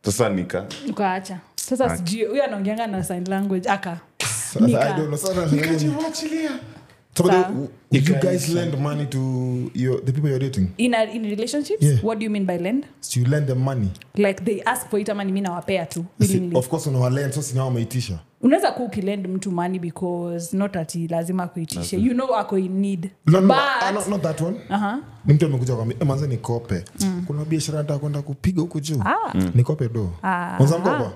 sasa 0.05 0.29
nika. 0.29 0.65
Ukaacha 0.91 1.39
sasa 1.57 1.97
sijui 1.97 2.25
huyo 2.25 2.45
anaongeanga 2.45 2.87
na 2.87 3.05
sign 3.05 3.25
language. 3.29 3.69
Aka. 3.71 3.99
Sasa, 4.19 4.67
Nika. 4.67 4.81
I 4.81 4.97
don't 4.97 5.07
know, 5.07 5.17
sasa 5.19 5.35
nashangaa- 5.35 6.61
So, 7.17 7.23
but 7.25 7.71
they, 7.91 7.99
you 8.01 8.15
guys 8.17 8.53
lend 8.53 8.77
money 8.79 9.07
to 9.07 9.71
your, 9.73 10.01
the 10.01 10.13
people 10.13 10.29
you're 10.29 10.39
dating? 10.41 10.75
In, 10.79 10.95
a, 10.95 11.05
in 11.05 11.23
relationships? 11.23 11.81
Yeah. 11.83 11.97
what 12.03 12.19
do 12.19 12.25
you 12.25 12.31
mean 12.31 12.45
by 12.45 12.57
lend? 12.57 12.87
So 13.01 13.21
you 13.21 13.27
lend 13.27 13.47
them 13.47 13.61
money? 13.61 13.91
Like 14.17 14.45
they 14.45 14.63
ask 14.63 14.89
for 14.91 14.99
it 14.99 15.09
money 15.15 15.31
ni 15.31 15.33
mi 15.33 15.41
nawapea 15.41 15.87
tu 15.87 16.05
See, 16.21 16.51
of 16.55 16.69
course 16.69 16.87
unawalend 16.87 17.33
so 17.33 17.43
sinao 17.43 17.67
wameitisha 17.67 18.19
unaweza 18.43 18.73
kuwa 18.73 18.89
ukilend 18.89 19.29
mtu 19.29 19.51
money 19.53 19.79
because 19.79 20.57
not 20.57 20.77
ati 20.77 21.09
lazima 21.09 21.47
kuitishe 21.49 21.97
you 21.97 22.13
know 22.15 22.37
ako 22.37 22.59
in 22.59 22.81
need. 22.81 23.11
No, 23.27 23.41
no, 23.41 23.47
but 23.49 23.57
uh, 23.57 23.91
no, 23.91 24.11
not 24.11 24.23
that 24.23 24.41
one. 24.41 24.57
Aha. 24.69 24.99
ni 25.25 25.35
mtu 25.35 25.47
amekuja 25.47 25.75
kwambia 25.77 25.97
e, 26.01 26.05
manze 26.05 26.27
nikope. 26.27 26.85
Kuna 27.27 27.45
biashara 27.45 27.79
nataka 27.79 27.99
kwenda 27.99 28.23
kupiga 28.23 28.61
huku 28.61 28.81
juu. 28.81 29.03
Nikope 29.55 29.89
do. 29.89 30.11
Ah. 30.23 30.55
Kwanza 30.57 30.79
mkopa 30.79 30.97
ina 30.97 31.13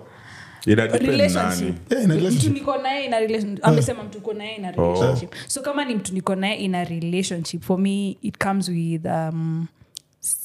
mtu 0.67 2.17
relationship. 2.17 2.53
niko 2.53 2.77
naye 2.77 3.05
ina 3.07 3.21
relation- 3.21 3.59
amesema 3.63 4.03
mtu 4.05 4.19
uko 4.19 4.33
naye 4.35 4.57
ina 4.57 4.71
relationship. 4.71 5.35
So 5.47 5.63
kama 5.63 5.85
ni 5.85 5.95
mtu 5.95 6.15
niko 6.15 6.35
naye 6.35 6.57
ina 6.57 6.85
relationship 6.85 7.63
for 7.63 7.79
me 7.79 8.17
it 8.23 8.39
comes 8.45 8.69
with 8.69 9.05
um, 9.05 9.67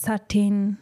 certain 0.05 0.75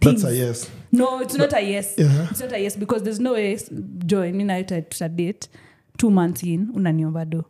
That's 0.00 0.24
a 0.24 0.30
yes. 0.30 0.70
no 0.92 1.22
it's 1.22 1.34
not 1.38 1.52
a 1.54 1.60
yes. 1.60 1.94
Yeah. 1.98 2.28
it's 2.30 2.40
not 2.40 2.52
a 2.52 2.58
yes 2.58 2.78
because 2.78 3.02
there's 3.04 3.20
no 3.20 3.32
way 3.32 3.58
joy 4.06 4.30
ninaita 4.32 4.82
tutadate 4.82 5.48
two 5.96 6.10
months 6.10 6.42
in 6.42 6.68
unaniomba 6.74 7.24
do 7.24 7.44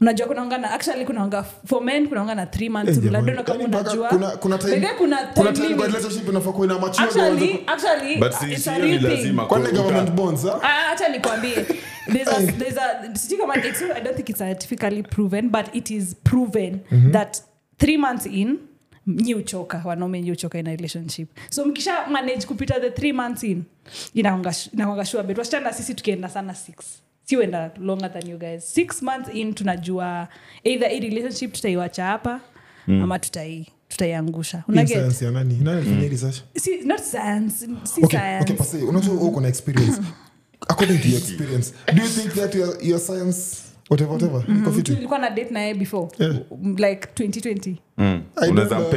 unajua 0.00 0.26
kunaongana 0.26 0.70
actually 0.70 1.04
kunaonga 1.04 1.42
for 1.42 1.82
men 1.82 2.08
kunaongana 2.08 2.46
three 2.46 2.68
months 2.68 2.96
rule. 2.96 3.20
Know 3.32 3.44
kama 3.44 3.64
unajua 3.64 4.08
kuna- 4.08 4.30
kuna 4.36 4.58
time- 4.58 4.80
By 4.80 4.86
kuna 4.98 5.16
kuna 5.16 5.52
time 5.52 5.52
time 5.52 5.68
limit. 5.68 5.86
relationship 5.86 6.28
inafaa 6.28 6.52
kuwa 6.52 6.66
ina 6.66 6.78
mature 6.78 7.04
actually 7.08 7.64
actually 7.66 8.16
but 8.16 8.32
si 8.32 8.52
it's 8.52 8.68
a 8.68 8.78
real 8.78 9.00
thing. 9.00 9.06
lazima 9.08 9.46
kwani 9.46 9.68
government 9.72 10.10
bonds 10.10 10.44
ah? 10.44 11.08
Nikwambie 11.12 11.66
there's 12.12 12.28
a, 12.28 12.52
there's 12.52 12.78
a, 12.78 13.14
sijui 13.16 13.38
kama 13.38 13.56
it's, 13.56 13.82
i 13.82 14.00
don't 14.00 14.16
think 14.16 14.28
it's 14.28 14.38
scientifically 14.38 15.02
proven 15.02 15.48
but 15.50 15.66
it 15.74 15.90
is 15.90 16.14
proven 16.24 16.80
that 17.12 17.42
three 17.78 17.96
months 17.96 18.26
in 18.26 18.58
nyi 19.06 19.34
uchoka 19.34 19.82
wanaume 19.84 20.22
nyi 20.22 20.32
uchoka 20.32 20.58
in 20.58 20.66
a 20.66 20.70
relationship 20.70 21.28
so 21.50 21.64
mkisha 21.64 22.06
manage 22.06 22.46
kupita 22.46 22.80
the 22.80 22.90
three 22.90 23.12
months 23.12 23.42
in 23.42 23.62
inakwanga 24.14 25.04
sure 25.04 25.22
bet 25.22 25.38
wasichana 25.38 25.72
sisi 25.72 25.94
tukienda 25.94 26.28
sana 26.28 26.54
six 26.54 26.76
siuenda 27.28 27.70
longer 27.78 28.08
than 28.08 28.26
you 28.30 28.38
guys. 28.38 28.64
Six 28.74 29.02
months 29.02 29.28
in 29.34 29.54
tunajua 29.54 30.28
either 30.64 30.88
hii 30.88 31.00
relationship 31.00 31.52
tutaiwacha 31.52 32.04
hapa 32.04 32.40
ama 32.88 33.18
tutai 33.18 33.66
tutaiangusha. 33.88 34.58
Hii 34.58 34.72
unaget? 34.72 34.96
science 34.98 35.24
ya 35.24 35.30
nani? 35.30 35.58
Nani 35.62 35.78
alifanya 35.78 36.08
research? 36.08 36.36
Si, 36.56 36.76
not 36.84 37.00
science 37.00 37.66
si 37.84 38.04
okay 38.04 38.20
science. 38.20 38.42
Okay 38.42 38.56
pasi 38.56 38.76
unajua 38.76 39.14
wewe 39.14 39.26
uko 39.26 39.40
na 39.40 39.48
experience. 39.48 40.02
According 40.68 40.98
to 40.98 41.08
your 41.08 41.18
experience 41.18 41.74
do 41.94 42.02
you 42.02 42.08
think 42.08 42.32
that 42.34 42.54
your, 42.54 42.84
your 42.84 43.00
science 43.00 43.62
whatever 43.90 44.12
whatever 44.12 44.44
iko 44.60 44.72
fiti? 44.72 44.92
Nilikuwa 44.92 45.18
na 45.18 45.30
date 45.30 45.50
naye 45.50 45.74
before. 45.74 46.08
Yeah. 46.18 46.34
like 46.76 47.08
2020 47.24 47.74
Mm. 47.98 48.22
Unaweza 48.50 48.74
don't 48.74 48.94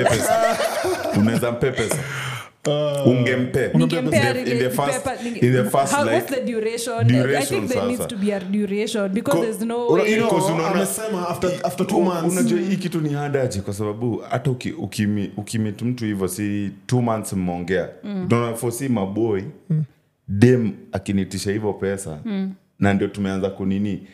unaweza 1.17 1.52
mpe 1.52 1.72
pesa 2.63 3.04
ungempe 3.06 3.71
Ningempea 3.74 4.38
In 4.38 4.45
the- 4.45 4.52
in 4.52 4.58
the 4.58 4.67
rela- 4.67 4.69
first- 4.69 5.04
paper- 5.04 5.24
ninge- 5.24 5.45
in 5.47 5.54
the 5.54 5.63
first, 5.69 5.93
how- 5.93 6.04
like, 6.04 6.15
what's 6.15 6.36
the 6.36 6.41
duration? 6.52 6.93
I 7.00 7.04
duration 7.04 7.60
think 7.60 7.69
there 7.71 7.86
needs 7.86 7.97
sasa. 7.97 8.10
to 8.10 8.15
be 8.17 8.34
a 8.36 8.39
duration 8.39 9.10
because 9.10 9.38
Co- 9.38 9.43
there's 9.43 9.62
no 9.62 9.88
Una- 9.88 10.04
way. 10.04 10.12
you 10.12 10.17
know, 10.17 10.30
Because 10.30 10.52
unaona- 10.54 10.76
amesema 10.76 11.28
after 11.30 11.52
after 11.63 11.88
two 11.88 11.97
U- 11.97 12.04
months 12.04 12.32
unajua 12.32 12.60
hii 12.60 12.76
kitu 12.78 13.02
ni 13.02 13.13
hadaji 13.13 13.62
kwa 13.62 13.74
sababu 13.74 14.17
hata 14.30 14.52
ukimit 15.38 15.82
mtu 15.82 16.06
hivyo 16.06 16.28
si 16.28 16.71
t 16.86 16.95
months 17.02 17.34
mmeongea 17.34 17.89
mm. 18.04 18.26
maboi 18.89 19.43
mm. 19.69 19.84
dem 20.28 20.71
akinitisha 20.91 21.52
hivyo 21.52 21.74
pesa 21.74 22.19
na 22.80 22.93
ndio 22.93 23.08
tumeanza 23.08 23.50
kunini 23.50 24.08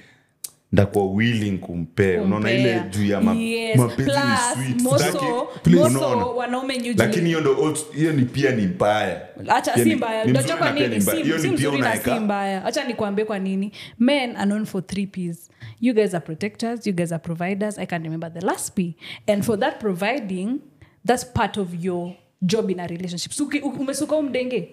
ndakuwa 0.72 1.06
willing 1.06 1.58
kumpea. 1.58 2.22
Unaona 2.22 2.52
ile 2.52 2.82
juu 2.90 3.06
ya 3.06 3.22
ma, 3.22 3.34
Yes. 3.34 3.78
mapenzi 3.78 4.12
hiyo 7.30 7.42
ndo 7.42 7.76
hiyo 7.96 8.14
ni 8.14 8.26
pia 8.26 8.52
ni 8.52 8.68
mbaya. 8.68 9.28
Hacha 9.48 9.74
si 9.74 9.96
mbaya. 9.96 10.26
ni 10.26 10.32
unajua 10.32 10.58
kwa 10.58 10.72
nini? 10.72 11.02
si 11.02 11.12
Hiyo 11.24 11.40
si 11.40 11.50
ni 11.50 11.58
pia 11.58 11.68
mzuri 11.70 11.82
na 11.82 11.96
si 11.98 12.10
mbaya. 12.20 12.66
Acha 12.66 12.84
nikuambie 12.84 13.26
kwa 13.26 13.40
nini. 13.40 13.72
Men 14.00 14.36
are 14.36 14.46
known 14.46 14.66
for 14.66 14.88
three 14.88 15.08
ps. 15.08 15.50
You 15.82 15.94
guys 15.94 16.14
are 16.16 16.26
protectors 16.26 16.88
you 16.88 16.94
guys 16.94 17.12
are 17.12 17.24
providers. 17.24 17.80
I 17.80 17.86
can 17.86 18.04
remember 18.04 18.34
the 18.34 18.42
last 18.46 18.74
p. 18.76 18.96
And 19.28 19.44
for 19.44 19.60
that 19.60 19.80
providing 19.80 20.60
that's 21.06 21.26
part 21.34 21.58
of 21.58 21.86
your 21.86 22.14
job 22.42 22.70
in 22.70 22.80
a 22.80 22.88
relationship. 22.88 23.32
So, 23.32 23.50
umesuka 23.80 24.16
umdenge 24.16 24.70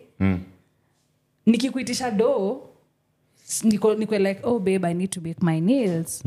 nikikuitisha 1.47 2.11
doo 2.11 2.63
niko, 3.65 3.95
niko 3.95 4.19
like 4.19 4.41
oh 4.43 4.59
babe 4.59 4.85
i 4.87 4.95
need 4.95 5.11
to 5.11 5.21
make 5.21 5.37
my 5.43 5.61
nails 5.61 6.23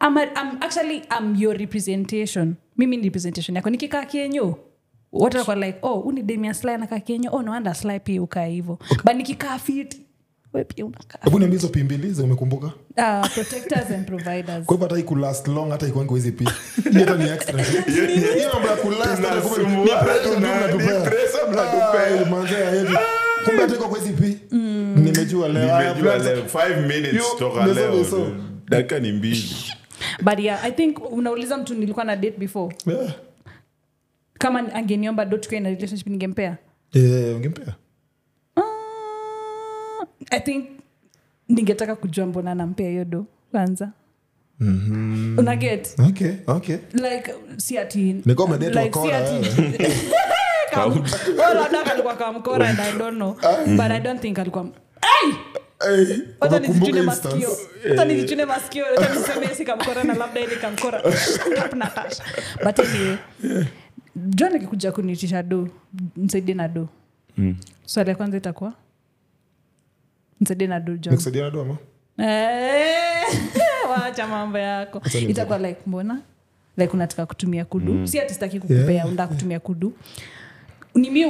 I'm, 0.00 0.16
a, 0.16 0.22
I'm 0.22 0.58
actually 0.62 1.02
I'm 1.10 1.36
your 1.36 1.56
representation 1.58 2.56
mimi 2.76 2.96
ni 2.96 3.02
representation 3.04 3.56
yako 3.56 3.70
nikikaa 3.70 4.04
kienyo 4.04 4.58
watu 5.12 5.38
wako 5.38 5.54
like 5.54 5.78
oh 5.82 6.00
uni 6.00 6.22
demia 6.22 6.54
sly 6.54 6.70
anakaa 6.70 7.00
kienyo 7.00 7.30
oh 7.32 7.42
noanda 7.42 7.74
sly 7.74 8.00
pia 8.00 8.22
ukaa 8.22 8.44
hivo 8.44 8.78
but 9.04 9.14
nikikaa 9.14 9.58
fiti 9.58 10.00
we 10.52 10.64
pia 10.64 10.86
unakaa 10.86 11.18
hebu 11.22 11.38
niambie 11.38 11.58
hizo 11.58 11.68
pimbili 11.68 12.22
umekumbuka 12.22 12.66
uh, 12.66 12.72
kwa 14.66 14.74
hivyo 14.74 14.78
hata 14.88 14.98
ikulast 14.98 15.48
long 15.48 15.70
hata 15.70 15.86
hizi 15.86 16.32
hata 16.96 17.16
ni 17.16 17.24
kumbe. 20.72 20.96
Ah, 23.46 23.60
hata 23.62 23.74
iko 23.74 23.88
kwa 23.88 23.98
hizi 23.98 24.12
nimejua 25.24 25.48
leo. 25.48 26.86
Minutes 26.88 27.36
toka 27.38 27.66
dakika 28.68 28.98
ni 28.98 29.12
mbili. 29.12 29.44
But 30.22 30.38
yeah 30.38 30.64
i 30.64 30.72
think 30.72 31.12
unauliza 31.12 31.58
mtu 31.58 31.74
nilikuwa 31.74 32.04
na 32.04 32.16
date 32.16 32.38
before. 32.38 32.76
Yeah. 32.86 33.14
kama 34.38 34.74
angeniomba 34.74 35.24
do 35.24 35.38
na 35.60 35.68
relationship 35.70 36.06
ningempea? 36.06 36.56
Eh, 36.94 37.36
ungempea. 37.36 37.74
Uh, 38.56 40.06
i 40.30 40.40
think 40.40 40.66
ningetaka 41.48 41.96
kujua 41.96 42.26
mbona 42.26 42.54
nampea 42.54 42.90
hiyo 42.90 43.04
do 43.04 43.26
kwanza. 43.50 43.92
Mm-hmm. 44.60 45.38
unaget 45.38 45.94
okay 46.08 46.32
okay. 46.46 46.76
Like 46.92 47.34
like, 48.70 48.98
oh, 50.78 51.54
labda 51.54 51.82
kalikuwa 51.84 52.16
kamkora 52.16 52.68
and 52.68 52.80
i 52.80 52.98
don't 52.98 53.16
know 53.16 53.34
but 53.76 53.90
i 53.90 54.00
don't 54.00 54.20
think 54.20 54.38
alikuwa 54.38 54.66
Eh, 55.90 56.18
unakumbuka 56.40 56.58
nizichune 56.60 57.02
masikio. 57.02 57.50
Wacha 57.90 58.04
nizichune 58.04 58.44
masikio 58.44 58.84
wacha 58.84 59.14
niseme 59.14 59.54
si 59.54 59.64
na 60.06 60.14
labda 60.14 60.40
ili 60.40 60.56
kamkora. 60.56 61.02
Natasha. 61.76 62.24
but 62.64 62.78
anyway 62.78 63.16
john 64.16 64.54
akikuja 64.56 64.92
kunitisha 64.92 65.42
do 65.42 65.68
msaidie 66.16 66.54
na 66.54 66.68
do. 66.68 66.88
Swali 67.84 68.10
ya 68.10 68.16
kwanza 68.16 68.36
itakuwa? 68.36 68.72
Msaidie 70.40 70.66
na 70.66 70.80
do 70.80 70.96
john? 70.96 71.18
Eh, 72.18 73.24
wacha 73.90 74.26
mambo 74.26 74.58
yako. 74.58 75.02
Itakuwa 75.28 75.58
like 75.58 75.80
mbona? 75.86 76.20
Like 76.76 76.92
unataka 76.92 77.26
kutumia 77.26 77.64
kudu? 77.64 78.06
Si 78.08 78.20
atistaki 78.20 78.60
kukupea 78.60 78.90
Yeah. 78.90 79.06
unataka 79.06 79.34
kutumia 79.34 79.60
kudu. 79.60 79.92
Ni 80.94 81.10
mi 81.10 81.22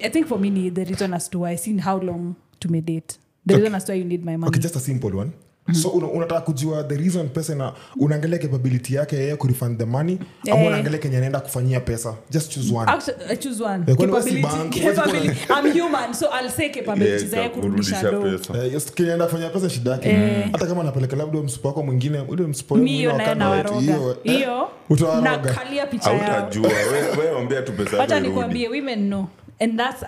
i 0.00 0.10
think 0.10 0.26
for 0.26 0.38
me 0.40 0.50
ni 0.50 0.70
the 0.70 0.84
reason 0.84 1.14
as 1.14 1.30
to 1.30 1.40
why 1.40 1.56
seen 1.56 1.80
how 1.80 2.02
long 2.02 2.34
to 2.68 2.80
date. 2.80 3.18
The 3.46 3.54
reason 3.56 3.74
as 3.74 3.88
why 3.88 3.94
you 3.98 4.04
need 4.04 4.24
my 4.24 4.36
money. 4.36 4.48
okay 4.48 4.60
just 4.60 4.76
a 4.76 4.80
simple 4.80 5.10
one. 5.16 5.30
So 5.72 5.88
unataka 5.88 6.40
kujua 6.40 6.84
the 6.88 6.96
reason 6.96 7.28
pesa 7.28 7.54
na 7.54 7.72
unaangalia 8.00 8.38
capability 8.38 8.94
yake 8.94 9.16
yeye 9.16 9.36
kurefund 9.36 9.78
the 9.78 9.84
money 9.84 10.18
ama 10.50 10.60
Eh. 10.60 10.66
unaangalia 10.66 10.98
kenye 10.98 11.16
anaenda 11.16 11.40
kufanyia 11.40 11.80
pesa? 11.80 12.14
Just 12.30 12.52
choose 12.52 12.74
one. 12.74 12.90
Actually, 12.92 13.24
I 13.30 13.36
choose 13.36 13.64
one. 13.64 13.94
Kwani 13.94 14.12
wewe 14.12 14.22
si 14.22 14.30
Capability- 14.30 14.42
bank? 14.42 14.74
Huwezi 14.80 15.00
kuwa 15.00 15.06
na- 15.06 15.12
capability. 15.12 15.52
I'm 15.78 15.82
human, 15.82 16.14
so 16.14 16.26
I'll 16.40 16.50
say 16.50 16.68
capabilities 16.68 17.30
za 17.30 17.36
yeye 17.36 17.48
kurudisha 17.48 18.10
kurudisha 18.10 18.52
pesa. 18.52 18.64
Eh, 18.66 18.72
yes, 18.72 18.92
kenye 18.94 19.08
anaenda 19.08 19.24
kufanyia 19.26 19.50
pesa 19.50 19.70
shida 19.70 19.90
yake. 19.90 20.12
Hata 20.52 20.66
kama 20.66 20.80
anapeleka 20.80 21.16
labda 21.16 21.40
msipo 21.40 21.68
wako 21.68 21.82
mwingine 21.82 22.18
ule 22.28 22.42
msipo 22.46 22.74
Mi 22.74 22.80
mwingine 22.80 23.44
wetu, 23.46 23.74
hiyo, 23.74 24.16
eh, 24.24 24.34
hiyo 24.36 24.68
utawaroga. 24.90 25.30
nakalia 25.30 25.86
picha 25.86 26.10
yao 26.10 26.18
hautajua 26.32 26.68
We- 26.68 27.22
we 27.24 27.30
ombea 27.34 27.62
tu 27.62 27.72
pesa 27.72 27.96
yako 27.96 28.12
irudi. 28.14 28.28
nikwambie 28.28 28.68
women 28.68 29.06
know 29.06 29.26
and 29.60 29.78
that's 29.78 30.04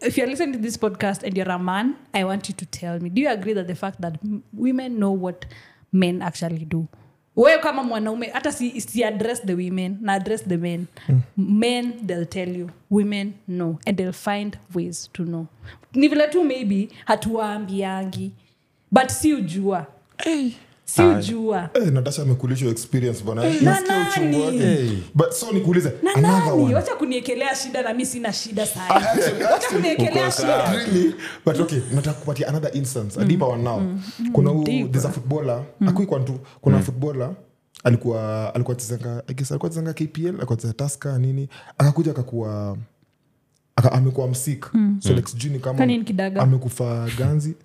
if 0.00 0.18
you're 0.18 0.30
listening 0.30 0.52
to 0.52 0.58
this 0.58 0.78
podcast 0.78 1.22
and 1.22 1.36
you're 1.36 1.50
a 1.52 1.58
man 1.58 1.94
i 2.14 2.24
want 2.24 2.48
you 2.48 2.54
to 2.54 2.66
tell 2.66 3.00
me 3.00 3.08
do 3.10 3.20
you 3.22 3.30
agree 3.30 3.54
that 3.54 3.66
the 3.66 3.74
fact 3.74 4.00
that 4.00 4.18
women 4.52 4.98
know 4.98 5.10
what 5.10 5.46
men 5.94 6.22
actually 6.22 6.64
do? 6.64 6.86
Wewe 7.36 7.58
kama 7.58 7.82
mwanaume 7.82 8.26
hata 8.26 8.52
si, 8.52 8.80
si 8.80 9.04
address 9.04 9.42
the 9.42 9.54
women 9.54 9.98
na 10.00 10.12
address 10.12 10.44
the 10.44 10.56
men. 10.56 10.86
Men 11.36 12.06
they'll 12.06 12.26
tell 12.26 12.56
you. 12.56 12.70
Women 12.90 13.34
know 13.48 13.78
and 13.86 13.96
they'll 13.96 14.12
find 14.12 14.58
ways 14.74 15.10
to 15.12 15.24
know. 15.24 15.46
Ni 15.94 16.08
vile 16.08 16.28
tu 16.28 16.44
maybe 16.44 16.88
hatuwaambiangi 17.04 18.32
but 18.92 19.08
si 19.10 19.34
ujua 19.34 19.86
si 20.84 21.02
ujua 21.02 21.68
Eh, 21.74 21.92
natasha 21.92 22.22
amekulishwa 22.22 22.70
experience 22.70 23.24
but 25.14 25.32
so 25.32 25.52
nikuulize 25.52 25.92
wacha 26.74 26.94
kuniekelea 26.94 27.54
shida 27.54 27.82
na 27.82 27.94
mi 27.94 28.06
sina 28.06 28.32
shida 28.32 28.66
sai 28.66 29.02
kuniekelea 29.74 30.30
shida. 30.30 30.72
really? 30.72 31.14
But 31.46 31.60
okay 31.60 31.80
nataka 31.94 32.20
kupatia 32.20 32.48
another 32.48 32.70
instance 32.76 33.20
a 33.20 33.24
deeper 33.24 33.48
one 33.48 33.62
now. 33.62 33.82
Kuna 34.32 34.50
huu 34.50 34.64
Deeper. 34.64 34.90
there's 34.92 35.04
a 35.04 35.08
footballer. 35.10 35.62
Akuikwa 35.86 36.20
tu 36.20 36.38
kuna 36.60 36.78
footballer 36.80 37.30
alikuwa 37.84 38.54
alikuwa 38.54 38.76
chezanga 38.76 39.22
alikuwa 39.28 39.70
chezanga 39.70 39.92
KPL 39.92 40.28
alikuwa 40.28 40.56
cheza 40.56 40.72
Tusker 40.72 41.18
nini. 41.18 41.48
Akakuja 41.78 42.10
akakuwa 42.10 42.70
aka, 42.70 42.78
amekuwa 43.76 44.28
msik. 44.28 44.66
So 44.98 45.12
like 45.12 45.28
sijui 45.30 45.50
ni 45.52 45.58
kama 45.58 45.78
Kani 45.78 45.98
ni 45.98 46.04
kidaga? 46.04 46.42
amekufa 46.42 47.08
ganzi. 47.18 47.54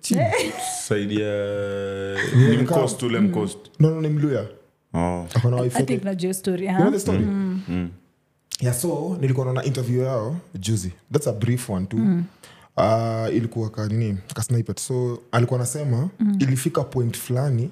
Ni 4.02 4.08
mluya. 4.08 4.46
Yeah 8.60 8.74
so 8.74 9.16
nilikuwa 9.20 9.46
naona 9.46 9.64
interview 9.64 10.02
yao 10.02 10.36
juzi. 10.54 10.92
Thats 11.12 11.26
a 11.26 11.32
brief 11.32 11.70
one 11.70 11.86
too. 11.86 11.98
Uh, 12.76 13.34
ilikuwa 13.36 13.70
kanini 13.70 14.18
ka 14.34 14.42
snippet. 14.42 14.80
So 14.80 15.18
alikuwa 15.32 15.60
anasema 15.60 16.08
ilifika 16.38 16.84
point 16.84 17.16
fulani. 17.18 17.70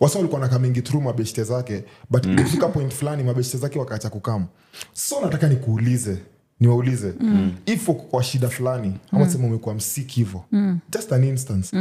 Wasa 0.00 0.18
walikuwa 0.18 0.40
nakamingi 0.40 0.82
through 0.82 1.04
mabeshte 1.04 1.44
zake 1.44 1.84
but 2.10 2.26
ilifika 2.26 2.68
point 2.68 2.92
fulani 2.94 3.22
mabeshte 3.22 3.58
zake 3.58 3.78
wakaacha 3.78 4.10
kukam 4.10 4.46
so 4.92 5.20
nataka 5.20 5.48
nikuulize 5.48 6.18
niwaulize 6.60 7.14
if 7.66 7.88
uko 7.88 8.02
kwa 8.02 8.22
shida 8.22 8.48
fulani 8.48 8.92
ama 9.12 9.28
sema 9.30 9.46
umekuwa 9.46 9.74
msiki 9.74 10.20
hivo 10.20 10.44
just 10.92 11.12
an 11.12 11.24
instance. 11.24 11.76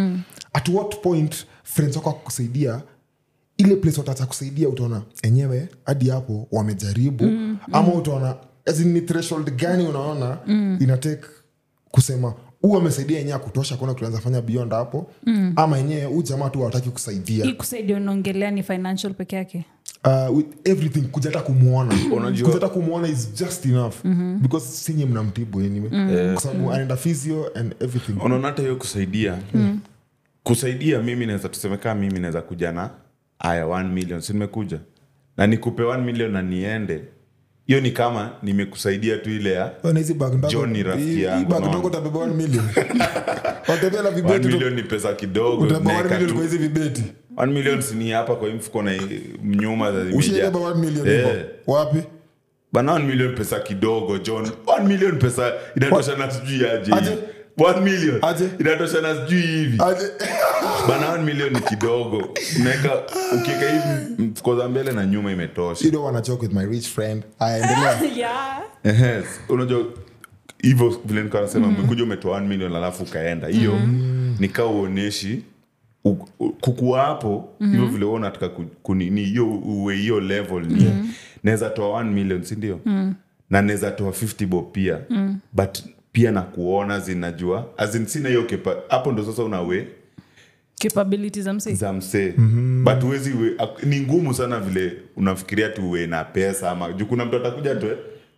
At 0.53 0.69
what 0.69 1.01
point 1.01 1.45
friends 1.63 1.95
wako 1.95 2.09
wakukusaidia 2.09 2.81
ile 3.57 3.75
place 3.75 3.97
wataacha 3.99 4.25
kusaidia 4.25 4.69
utaona 4.69 5.01
enyewe 5.23 5.67
hadi 5.85 6.09
hapo 6.09 6.47
wamejaribu. 6.51 7.23
Mm, 7.23 7.57
ama 7.71 7.93
utaona 7.93 8.35
ni 8.85 9.01
threshold 9.01 9.55
gani 9.55 9.87
unaona 9.87 10.37
mm. 10.47 10.77
inatake 10.81 11.25
kusema 11.91 12.33
huu 12.61 12.77
amesaidia 12.77 13.19
enyewe 13.19 13.35
akutosha 13.35 13.77
kuna 13.77 13.93
kuanza 13.93 14.19
fanya 14.19 14.41
beyond 14.41 14.71
hapo. 14.71 15.11
Mm. 15.25 15.53
ama 15.55 15.79
enyewe 15.79 16.05
huu 16.05 16.21
jamaa 16.21 16.49
tu 16.49 16.59
hawataki 16.59 16.89
kusaidia. 16.89 17.45
Hii 17.45 17.53
kusaidia 17.53 17.97
unaongelea 17.97 18.51
ni 18.51 18.63
financial 18.63 19.13
peke 19.13 19.35
yake 19.35 19.65
uh, 20.05 20.37
with 20.37 20.45
everything 20.63 21.01
kuja 21.01 21.29
hata 21.29 21.41
kumwona 21.41 21.95
kuja 22.09 22.53
hata 22.53 22.69
kumwona 22.69 23.07
is 23.07 23.33
just 23.39 23.65
enough. 23.65 23.93
Mm-hmm. 24.03 24.39
because 24.41 24.65
sinye 24.67 25.05
mnamtibu 25.05 25.59
anyway. 25.59 25.89
Mm. 25.91 26.33
kwa 26.33 26.41
sababu 26.41 26.71
anaenda 26.71 26.95
physio 26.95 27.51
and 27.55 27.75
everything. 27.79 28.13
Unaona 28.25 28.47
hata 28.47 28.61
hiyo 28.61 28.75
kusaidia. 28.75 29.37
Kusaidia 30.43 31.01
mimi 31.01 31.25
naweza 31.25 31.49
tusemekaa 31.49 31.95
mimi 31.95 32.19
naweza 32.19 32.41
kuja 32.41 32.71
na 32.71 32.89
aya 33.39 33.65
1 33.65 33.91
million. 33.91 34.21
Si 34.21 34.33
nimekuja? 34.33 34.79
Na 35.37 35.47
nikupe 35.47 35.83
1 35.83 36.03
million 36.03 36.31
na 36.31 36.41
niende. 36.41 37.01
Hiyo 37.67 37.81
ni 37.81 37.91
kama 37.91 38.31
nimekusaidia 38.43 39.17
tu 39.17 39.29
ile 39.29 39.51
ya 39.51 39.63
Wewe 39.83 39.93
na 39.93 39.99
hizi 39.99 40.13
bag 40.13 40.33
ndogo- 40.33 40.51
John 40.51 40.71
ni 40.71 40.83
rafiki 40.83 41.09
hii- 41.09 41.15
hii 41.15 41.23
yangu, 41.23 41.49
bag 41.49 41.61
no. 41.63 41.69
ndogo 41.69 41.87
utabeba 41.87 42.19
1 42.19 42.33
million. 42.33 42.65
Watembea 43.69 44.01
na 44.03 44.09
1 44.09 44.15
vibeti 44.15 44.39
tu- 44.39 44.47
million 44.47 44.73
ni 44.73 44.83
pesa 44.83 45.13
kidogo 45.13 45.63
utabeba 45.63 45.91
1 45.91 45.93
naeka 45.93 46.09
million 46.09 46.27
tu. 46.29 46.33
kwa 46.35 46.43
hizi 46.43 46.57
vibeti 46.57 47.03
1 47.39 47.47
million 47.47 47.81
sini 47.81 48.11
hapa 48.11 48.35
kwa 48.35 48.49
mfuko 48.49 48.81
na 48.83 48.91
mnyuma 49.43 49.91
za 49.91 49.97
1 49.99 50.75
million 50.75 51.07
Eh. 51.07 51.17
hivo 51.17 51.31
wapi? 51.67 51.97
Bana 52.73 52.93
1 52.93 53.03
million 53.05 53.35
pesa 53.35 53.59
kidogo 53.59 54.17
john. 54.17 54.45
1 54.65 54.87
million 54.87 55.19
pesa 55.19 55.53
inatosha 55.75 56.15
na 56.15 56.31
sijui 56.31 56.67
aje. 56.69 56.93
Aje? 56.93 57.17
1 57.57 57.81
million 57.81 58.19
Aje? 58.21 58.49
inatosha 58.59 59.01
na 59.01 59.15
sijui 59.15 59.41
hivi. 59.41 59.77
Bana 60.87 61.07
1 61.17 61.23
million 61.23 61.53
ni 61.53 61.59
kidogo. 61.59 62.29
Naeka 62.63 62.91
ukieka 63.35 63.69
hivi 63.71 64.23
mfuko 64.23 64.55
za 64.57 64.67
mbele 64.69 64.91
na 64.91 65.05
nyuma 65.05 65.31
imetosha. 65.31 65.85
You 65.85 65.91
don't 65.91 66.05
wanna 66.05 66.21
joke 66.21 66.41
with 66.45 66.53
my 66.55 66.65
rich 66.65 66.87
friend. 66.87 67.23
Aendelea 67.39 67.99
yeah. 68.17 69.23
Unajua 69.49 69.85
hivyo 70.61 71.01
vile 71.05 71.23
nikanasema 71.23 71.67
umekuja 71.67 72.03
umetoa 72.03 72.39
1 72.39 72.47
million 72.47 72.75
alafu 72.75 73.03
ukaenda. 73.03 73.47
Hiyo 73.47 73.73
nikaa 74.39 74.65
uoneshi 74.65 75.27
u- 75.27 75.37
u- 75.37 75.43
kukuwa 76.61 77.01
hapo 77.01 77.49
hivyo 77.59 77.85
vile 77.87 78.05
ku- 78.49 78.65
kunini 78.83 79.23
hiyo 79.23 79.47
uwe 79.49 79.95
hiyo 79.95 80.19
level 80.19 80.65
ni 80.65 80.91
naweza 81.43 81.69
toa 81.69 82.03
1 82.03 82.11
million 82.11 82.43
sindio 82.43 82.79
na 83.49 83.61
naweza 83.61 83.91
toa 83.91 84.11
50 84.11 84.45
bob 84.47 84.71
pia. 84.71 84.99
But 85.53 85.79
pia 86.11 86.31
na 86.31 86.41
kuona 86.41 86.99
zinajua 86.99 87.67
azin 87.77 88.05
sina 88.05 88.29
hiyo 88.29 88.43
kepa 88.43 88.75
hapo 88.89 89.11
ndo 89.11 89.23
sasa 89.25 89.43
unawe 89.43 89.87
capability 90.83 91.41
za 91.41 91.53
msee. 91.53 91.73
za 91.73 91.93
msee. 91.93 92.33
Mm-hmm. 92.37 92.83
but 92.85 93.03
wezi 93.11 93.33
we, 93.33 93.55
ni 93.83 93.99
ngumu 93.99 94.33
sana 94.33 94.59
vile 94.59 94.93
unafikiria 95.15 95.69
tu 95.69 95.87
uwe 95.89 96.07
na 96.07 96.23
pesa 96.23 96.71
ama 96.71 96.91
juu 96.93 97.05
kuna 97.05 97.25
mtu 97.25 97.35
atakuja 97.35 97.75
tu 97.75 97.87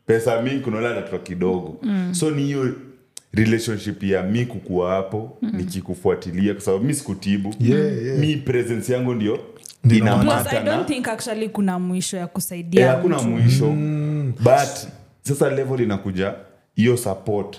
pesa 0.06 0.42
mingi 0.42 0.60
kunaola 0.60 0.92
atatoa 0.98 1.20
kidogo. 1.20 1.80
Mm. 1.84 2.14
so 2.14 2.32
ni 2.32 2.44
hiyo 2.44 2.76
relationship 3.34 4.04
ya 4.04 4.24
mi 4.24 4.46
kukuwa 4.46 4.92
hapo 4.92 5.38
mm. 5.42 5.52
nikikufuatilia 5.58 6.54
kwa 6.54 6.64
sababu 6.64 6.84
mi 6.84 6.94
sikutibu. 6.94 7.56
Yeah, 7.60 8.04
yeah. 8.06 8.18
mi 8.18 8.38
presence 8.38 8.94
yangu 8.94 9.14
ndio 9.14 9.40
Ndio 9.84 10.00
plus 10.00 10.10
i 10.10 10.16
inamata 10.24 10.52
don't 10.64 10.66
na 10.78 10.84
think 10.84 11.08
actually 11.08 11.50
kuna 11.50 11.80
mwisho 11.80 12.18
ya 12.18 12.28
kusaidia 12.28 12.92
hakuna 12.92 13.18
mtu. 13.18 13.28
mwisho. 13.28 13.68
But 14.40 14.88
sasa 15.22 15.50
level 15.50 15.82
inakuja 15.82 16.34
hiyo 16.76 16.98
support. 16.98 17.58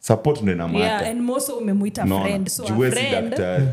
Support 0.00 0.42
ndo 0.42 0.52
yeah, 0.52 0.68
inamata 0.68 1.06
and 1.10 1.20
moso 1.20 1.56
umemwita 1.56 2.06
friend. 2.06 2.48
So 2.48 2.62
a 2.64 2.90
friend 2.90 3.30
daktari 3.30 3.64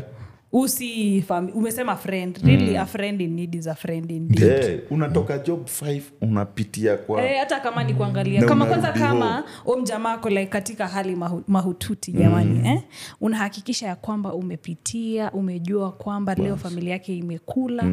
usi 0.52 1.24
umesema 1.54 1.96
friend. 1.96 2.38
Really 2.44 2.76
a 2.76 2.86
friend 2.86 3.20
in 3.20 3.34
need 3.34 3.54
is 3.54 3.66
a 3.66 3.74
friend 3.74 4.10
indeed. 4.10 4.42
yeah, 4.42 4.80
unatoka 4.90 5.38
job 5.38 5.66
5 5.82 6.00
unapitia 6.20 6.96
kwa 6.96 7.24
Eh, 7.30 7.38
hata 7.38 7.60
kama 7.60 7.84
ni 7.84 7.94
kuangalia. 7.94 8.40
Na 8.40 8.46
kama 8.48 8.66
kwanza 8.66 8.92
kama 8.92 9.32
home. 9.36 9.46
umjamako 9.78 10.28
like 10.28 10.46
katika 10.46 10.88
hali 10.88 11.16
mahu, 11.16 11.42
mahututi 11.48 12.12
jamani 12.12 12.68
eh? 12.68 12.82
unahakikisha 13.20 13.86
ya 13.86 13.96
kwamba 13.96 14.34
umepitia 14.34 15.32
umejua 15.32 15.92
kwamba 15.92 16.34
leo 16.34 16.56
familia 16.56 16.92
yake 16.92 17.16
imekula. 17.16 17.84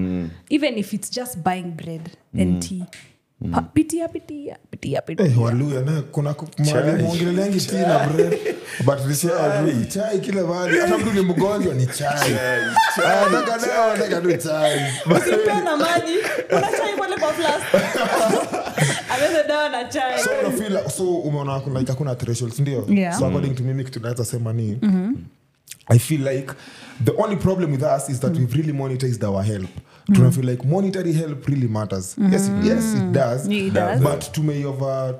Even 0.50 0.78
if 0.78 0.93
it's 0.93 1.12
just 1.15 1.38
buying 1.38 1.63
bread 1.76 2.02
and 2.41 2.60
tea 2.69 2.84
Pa, 3.52 3.62
pitia 3.62 4.08
pitia 4.08 4.58
pitia 4.71 5.02
pitia. 5.02 5.25
Eh, 5.25 5.41
waluya 5.41 5.82
kuna 6.12 6.34
ku- 6.34 6.47
mahali 6.58 7.04
mwongeleleangi 7.04 7.60
tea 7.62 7.88
na 7.88 7.99
bread 8.08 8.36
but 8.86 8.99
lisha 9.08 9.30
tu 9.30 9.86
chai 9.86 10.19
kila 10.19 10.43
mahali 10.43 10.80
hata 10.80 10.97
mtu 10.97 11.13
ni 11.13 11.21
mgonjwa 11.21 11.73
ni 11.73 11.86
chai. 11.86 12.32
Nataka 13.32 13.67
dawa 13.67 13.97
nataka 13.97 14.21
tu 14.21 14.38
chai. 14.38 14.80
Usipea 15.17 15.62
na 15.63 15.78
maji. 15.78 16.15
Una 16.52 16.67
chai 16.78 16.93
pale 16.99 17.15
kwa 17.17 17.34
flask. 17.34 17.63
Ameza 19.15 19.43
dawa 19.47 19.69
na 19.69 19.84
chai. 19.86 20.23
So 20.23 20.30
unafeel 20.47 20.89
so 20.89 21.15
umeona 21.15 21.62
like 21.80 21.91
hakuna 21.91 22.15
thresholds 22.15 22.60
ndio? 22.60 22.86
Yeah. 22.89 23.19
so 23.19 23.25
according 23.25 23.56
to 23.56 23.63
mimi 23.63 23.84
kitu 23.84 23.99
naweza 23.99 24.25
sema 24.25 24.54
ni 24.54 24.78
i 25.88 26.00
feel 26.00 26.22
like 26.22 26.54
the 27.06 27.12
only 27.24 27.36
problem 27.36 27.72
with 27.72 27.84
us 27.84 28.10
is 28.10 28.20
that 28.20 28.38
we've 28.38 28.54
really 28.58 28.74
monetized 28.74 29.24
our 29.24 29.44
help. 29.44 29.70
Tuna 30.14 30.32
feel 30.32 30.46
like 30.50 30.66
monetary 30.68 31.14
help 31.14 31.48
really 31.48 31.68
matters. 31.68 32.16
Yes, 32.32 32.48
it- 32.50 32.66
yes 32.66 32.94
it 32.96 33.12
does. 33.12 33.48
It 33.48 33.74
does. 33.74 34.02
but 34.02 34.32
tumeiova 34.34 35.16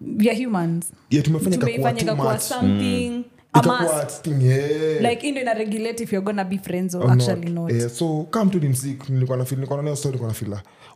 we 0.00 0.28
are 0.30 0.34
humans. 0.34 0.90
Yeah, 1.10 1.22
tumefanya 1.24 1.56
tumeifanya 1.58 2.00
too 2.00 2.16
much. 2.16 2.40
something 2.40 3.24
a 3.54 3.58
ikakuwa 3.58 4.02
must. 4.04 4.22
thing, 4.24 4.40
yeah. 4.42 5.00
like 5.10 5.28
indo 5.28 5.40
ina 5.40 5.54
regulate 5.54 6.00
if 6.02 6.12
you're 6.12 6.24
gonna 6.24 6.44
be 6.44 6.58
friends 6.58 6.94
or 6.94 7.02
Or 7.04 7.10
actually 7.12 7.50
not. 7.50 7.70
not. 7.72 7.88
So 7.90 8.26
kam 8.30 8.50
tu 8.50 8.58
ni 8.60 8.68
msik 8.68 9.08
story 9.96 10.18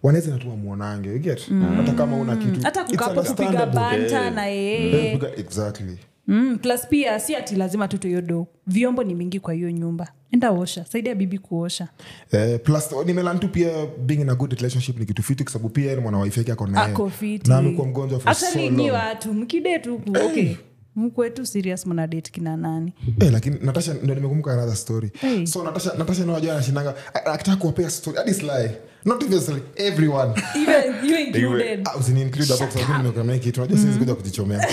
wanaweza 0.02 0.30
natuma 0.30 0.56
tu 0.56 1.10
you 1.10 1.18
get? 1.18 1.50
Hata 1.76 1.92
kama 1.92 2.16
una 2.16 2.36
kitu 2.36 2.60
hata 2.62 2.84
kukapo 2.84 3.22
kupiga 3.22 3.66
banta 3.66 4.26
Eh. 4.26 4.32
na 4.34 4.46
yeye. 4.46 5.20
Exactly 5.36 5.98
mm, 6.26 6.58
plus 6.62 6.86
pia 6.88 7.20
si 7.20 7.36
ati 7.36 7.54
lazima 7.56 7.88
tuto 7.88 8.08
hiyo 8.08 8.20
do. 8.22 8.46
Vyombo 8.66 9.04
ni 9.04 9.14
mingi 9.14 9.40
kwa 9.40 9.54
hiyo 9.54 9.70
nyumba. 9.70 10.12
Enda 10.30 10.50
osha. 10.50 10.84
Saidia 10.84 11.14
bibi 11.14 11.38
kuosha. 11.38 11.88
Eh, 12.32 12.60
plus 12.64 12.84
nimelan 13.06 13.38
tu 13.38 13.48
pia 13.48 13.86
being 14.06 14.20
in 14.20 14.28
a 14.30 14.34
good 14.34 14.52
relationship 14.52 14.98
ni 14.98 15.06
kitu 15.06 15.22
fiti 15.22 15.44
kwa 15.44 15.52
sababu 15.52 15.68
pia 15.68 16.00
mwana 16.00 16.18
wife 16.18 16.40
yake 16.40 16.52
ako 16.52 16.68
ako 16.74 17.10
fiti. 17.10 17.50
Na 17.50 17.58
amekuwa 17.58 17.86
mgonjwa 17.86 18.20
for 18.20 18.34
so 18.34 18.46
watu 18.92 19.34
mkide 19.34 19.78
tu 19.78 19.98
ku- 19.98 20.16
okay 20.26 20.54
mkwetu 20.96 21.46
serious 21.46 21.86
mnadate 21.86 22.30
kina 22.30 22.56
nani. 22.56 22.92
Hey, 23.20 23.30
lakini 23.30 23.56
natasha 23.62 23.94
ndo 23.94 24.14
nimekumbuka 24.14 24.52
another 24.52 24.76
story. 24.76 25.10
Hey. 25.20 25.46
so 25.46 25.64
natasha 25.64 25.94
natasha 25.98 26.24
nawajua 26.24 26.52
anashindanga. 26.52 26.94
Akitaka 27.14 27.56
kuwapea 27.56 27.90
story 27.90 28.16
hadi 28.18 28.34
sly 28.34 28.70
not 29.06 29.22
even 29.22 29.40
sly 29.40 29.62
everyone. 29.76 30.34
Even 30.56 31.04
you 31.04 31.16
included. 31.16 31.88
Ah, 31.88 31.96
usini 31.96 32.22
include 32.22 32.52
hapo 32.52 32.66
kwa 32.66 32.80
sababu 32.82 33.02
nimekamea 33.02 33.38
kitu 33.38 33.60
unajua 33.60 33.78
siwezi 33.78 33.98
kuja 33.98 34.14
kujichomea. 34.14 34.68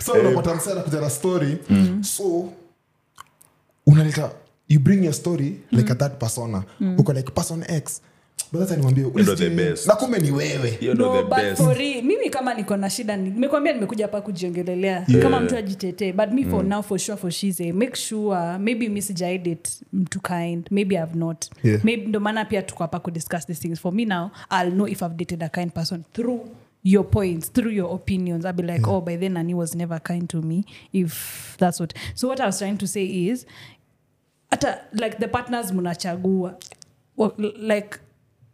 So 0.00 0.12
so 0.12 0.12
unapata 0.12 0.54
msana 0.54 0.80
kuja 0.80 1.00
na 1.00 1.10
story. 1.10 1.58
So 2.02 2.52
unaleta 3.86 4.30
you 4.68 4.80
bring 4.80 5.04
your 5.04 5.14
story 5.14 5.60
like 5.70 5.92
a 5.92 5.94
third 5.94 6.12
persona. 6.18 6.62
Uko 6.98 7.12
like 7.12 7.30
person 7.32 7.64
x 7.68 8.00
na 9.86 9.96
kumbe 9.96 10.18
ni 10.18 10.30
wewe. 10.30 10.78
No, 10.94 11.24
but 11.24 11.56
for 11.56 11.74
real, 11.76 12.02
mimi 12.02 12.30
kama 12.30 12.54
niko 12.54 12.76
na 12.76 12.90
shida 12.90 13.16
nimekwambia 13.16 13.72
nimekuja 13.72 14.04
hapa 14.04 14.20
kujiongelelea. 14.20 15.06
Kama 15.22 15.40
mtu 15.40 15.56
ajitetee 15.56 16.12
but 16.12 16.30
me 16.32 16.44
for 16.44 16.64
now 16.64 16.82
for 16.82 16.98
sure 16.98 17.18
for 17.18 17.30
shize 17.30 17.72
make 17.72 17.96
sure 17.96 18.58
maybe 18.58 18.88
mi 18.88 19.02
sijaidate 19.02 19.70
mtu 19.92 20.20
kind 20.20 20.68
maybe 20.70 20.94
i've 20.94 21.18
not. 21.18 21.46
Yeah. 21.62 21.84
maybe 21.84 22.06
ndo 22.06 22.20
maana 22.20 22.44
pia 22.44 22.62
tuko 22.62 22.82
hapa 22.82 23.00
kudiscuss 23.00 23.46
these 23.46 23.60
things. 23.60 23.80
For 23.80 23.92
me 23.92 24.04
now 24.04 24.30
i'll 24.50 24.70
know 24.70 24.88
if 24.88 25.02
i've 25.02 25.14
dated 25.16 25.42
a 25.42 25.48
kind 25.48 25.72
person 25.72 26.02
through 26.12 26.40
your 26.84 27.10
points 27.10 27.52
through 27.52 27.72
your 27.72 27.94
opinions. 27.94 28.44
I'll 28.44 28.52
be 28.52 28.62
like 28.62 28.90
oh 28.90 29.00
by 29.00 29.16
then 29.16 29.36
ani 29.36 29.54
was 29.54 29.74
never 29.74 30.00
kind 30.00 30.28
to 30.28 30.42
me 30.42 30.64
if 30.92 31.56
that's 31.58 31.80
what. 31.80 31.94
So 32.14 32.28
what 32.28 32.40
i 32.40 32.46
was 32.46 32.58
trying 32.58 32.76
to 32.78 32.86
say 32.86 33.04
is 33.06 33.46
hata 34.50 34.78
like 34.92 35.18
the 35.18 35.28
partners 35.28 35.72
mnachagua 35.72 36.54
like 37.58 37.98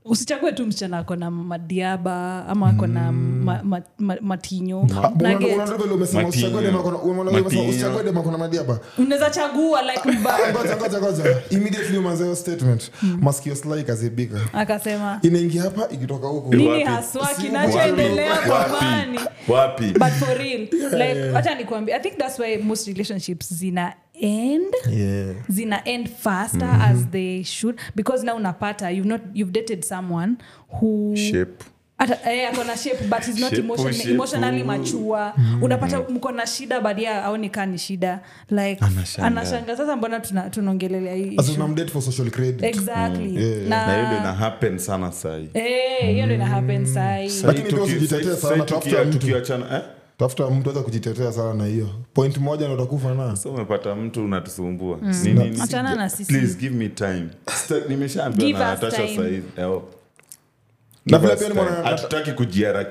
usichague 0.04 0.52
tu 0.52 0.66
msichana 0.66 0.98
ako 0.98 1.16
na 1.16 1.30
madiaba 1.30 2.46
ama 2.46 2.68
ako 2.68 2.86
na 2.86 3.12
ma, 3.12 3.60
ma, 3.62 3.82
ma, 3.98 4.16
matinyo. 4.20 4.80
Nugget. 4.82 5.22
Madiaba? 8.38 8.80
Unaweza 8.98 9.30
chagua 9.30 9.82
statement. 12.36 12.90
Maskio 13.20 13.54
kazibika 13.82 14.40
akasema 14.52 15.18
inaingia 15.22 15.62
hapa 15.62 15.88
ikitoka 15.94 16.26
huku. 16.28 16.54
Nini 16.54 16.82
haswa 16.82 17.28
kinachoendelea 17.40 18.36
kwa 18.36 18.66
wapi? 19.48 19.86
but 19.92 20.12
for 20.12 20.38
real. 20.38 20.60
Like 20.92 21.30
wacha 21.34 21.54
nikuambia 21.54 21.96
i 21.96 22.00
think 22.00 22.18
that's 22.18 22.38
why 22.38 22.56
most 22.56 22.86
relationships 22.86 23.54
zina 23.54 23.94
end 24.20 24.74
yeah. 24.92 25.34
zina 25.48 25.84
end 25.84 26.08
faster 26.08 26.68
as 26.82 27.06
they 27.10 27.42
should 27.44 27.78
because 27.96 28.24
now 28.26 28.36
unapata 28.36 28.90
you've 28.90 29.08
not 29.08 29.20
you've 29.34 29.52
dated 29.52 29.82
someone 29.84 30.36
who 30.80 31.16
shape 31.16 31.64
akona 31.98 32.32
eh, 32.32 32.66
na 32.66 32.76
shape 32.76 33.04
but 33.08 33.24
he's 33.24 33.38
not 33.40 33.50
Shape, 33.50 33.58
emotion, 33.64 33.92
shape. 33.92 34.10
emotionally 34.10 34.62
mature 34.64 35.32
unapata 35.62 36.00
mko 36.00 36.32
na 36.32 36.46
shida 36.46 36.80
but 36.80 36.98
yeah 36.98 37.24
aoni 37.24 37.50
kaa 37.50 37.66
ni 37.66 37.78
shida 37.78 38.20
like 38.50 38.84
Anashanga. 39.22 39.76
sasa 39.76 39.96
mbona 39.96 40.20
tuna- 40.20 40.50
tunaongelelea 40.50 41.14
hii 41.14 41.36
As 41.38 41.44
issue? 41.48 41.56
unamdate 41.62 41.90
for 41.92 42.02
social 42.02 42.30
credit 42.30 42.62
exactly 42.64 43.36
Yeah. 43.36 43.68
na 43.68 43.86
na 43.86 43.92
hiyo 43.94 44.06
ndo 44.08 44.16
ina 44.16 44.32
happen 44.34 44.78
sana 44.78 45.12
sahi 45.12 45.48
Eh, 45.54 46.12
hiyo 46.12 46.26
ndo 46.26 46.34
ina 46.34 46.46
happen 46.46 46.86
sahi 46.86 47.30
Lakini 47.46 47.68
pia 47.72 47.82
usijitetee 47.82 48.36
sana, 48.36 48.64
tafuta 48.64 49.04
mtu. 49.04 49.18
tukiachana 49.18 49.76
eh? 49.76 49.82
Tafuta 50.20 50.50
mtu 50.50 50.70
aweza 50.70 50.84
kujitetea 50.84 51.32
sana 51.32 51.54
na 51.54 51.66
hiyo. 51.66 51.88
Point 52.14 52.38
moja 52.38 52.68
na 52.68 52.74
utakufa 52.74 53.14
na 53.14 53.36
so 53.36 53.50
umepata 53.50 53.94
mtu 53.94 54.24
unatusumbua. 54.24 54.98
Nini? 55.24 55.60
Achana 55.62 55.94
na 55.94 56.08
sisi. 56.10 56.56
Give 56.56 56.76
me 56.76 56.88
time. 56.88 57.26
Nimeshaambiwa 57.88 58.58
na 58.58 58.70
natasha 58.70 58.96
sahizi 58.96 59.42
eh, 59.56 59.80
Na 61.06 61.18
vile 61.18 61.36
pia 61.36 61.48
time. 61.48 61.60
nimeona- 61.60 61.82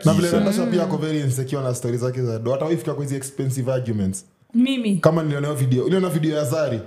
na 0.05 0.13
vile 0.13 0.31
natasha 0.31 0.65
pia 0.65 0.83
ako 0.83 0.97
very 0.97 1.19
insecure 1.19 1.63
na 1.63 1.75
stori 1.75 1.97
zake 1.97 2.21
za 2.23 2.39
do 2.39 2.51
hatawaifika 2.51 2.93
kwa 2.93 3.03
hizi 3.03 3.15
expensive 3.15 3.71
arguments. 3.73 4.25
Mimi. 4.53 4.95
Kama 4.97 5.23
nilioneo 5.23 5.53
video 5.55 5.87
iliona 5.87 6.09
video 6.09 6.37
ya 6.37 6.45
zari? 6.45 6.79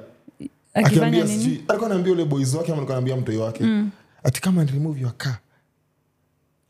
Akiambia 0.74 1.26
sijui 1.26 1.64
alikuwa 1.68 1.90
naambia 1.90 2.12
ule 2.12 2.24
boys 2.24 2.54
wake 2.54 2.66
ama 2.72 2.76
alikuwa 2.76 2.96
naambia 2.96 3.16
mtoi 3.16 3.36
wake? 3.36 3.64
Ati 4.24 4.40
kama 4.40 4.60
and 4.62 4.70
your 5.00 5.16
car 5.16 5.38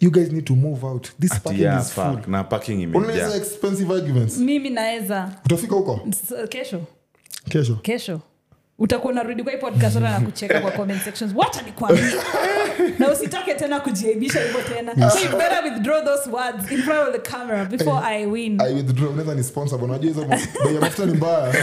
you 0.03 0.11
guys 0.11 0.33
need 0.33 0.45
to 0.47 0.57
move 0.57 0.85
out. 0.85 1.11
This 1.19 1.33
Ati, 1.33 1.41
parking 1.41 1.62
yeah, 1.62 1.81
is 1.81 1.93
full. 1.93 2.17
Fuck, 2.17 2.29
na 2.29 2.43
parking 2.43 2.95
unaweza 2.95 3.37
expensive 3.37 3.91
arguments. 3.95 4.38
Mimi 4.38 4.71
naweza 4.71 5.29
utafika 5.45 5.75
huko? 5.75 6.01
S- 6.09 6.49
kesho. 6.49 6.81
Kesho. 7.49 7.75
Kesho. 7.75 8.21
Utakuwa 8.79 9.12
unarudi 9.12 9.43
kwa 9.43 9.53
hii 9.53 9.59
podcast 9.59 9.97
na 9.97 10.21
kucheka 10.21 10.61
kwa 10.61 10.71
comment 10.71 11.03
sections. 11.05 11.33
Wacha 11.37 11.62
nikwambie. 11.62 12.05
Na 12.99 13.12
usitake 13.12 13.55
tena 13.55 13.81
kujiaibisha 13.81 14.41
hivyo 14.43 14.61
tena. 14.62 15.11
So 15.11 15.19
you 15.19 15.29
better 15.29 15.65
withdraw 15.65 16.05
those 16.05 16.31
words 16.31 16.73
in 16.73 16.83
front 16.83 17.09
of 17.09 17.15
the 17.15 17.31
camera 17.31 17.65
before 17.65 18.01
i 18.05 18.27
win. 18.27 18.61
I 18.61 18.75
withdraw. 18.75 19.11
Unaweza 19.11 19.35
ni 19.35 19.45
sponsor 19.45 19.79
bwana 19.79 19.95
unajua 19.95 20.12
hizo 20.12 20.27
bei 20.65 20.75
ya 20.75 20.81
mafuta 20.81 21.07
ni 21.07 21.12
mbaya. 21.12 21.55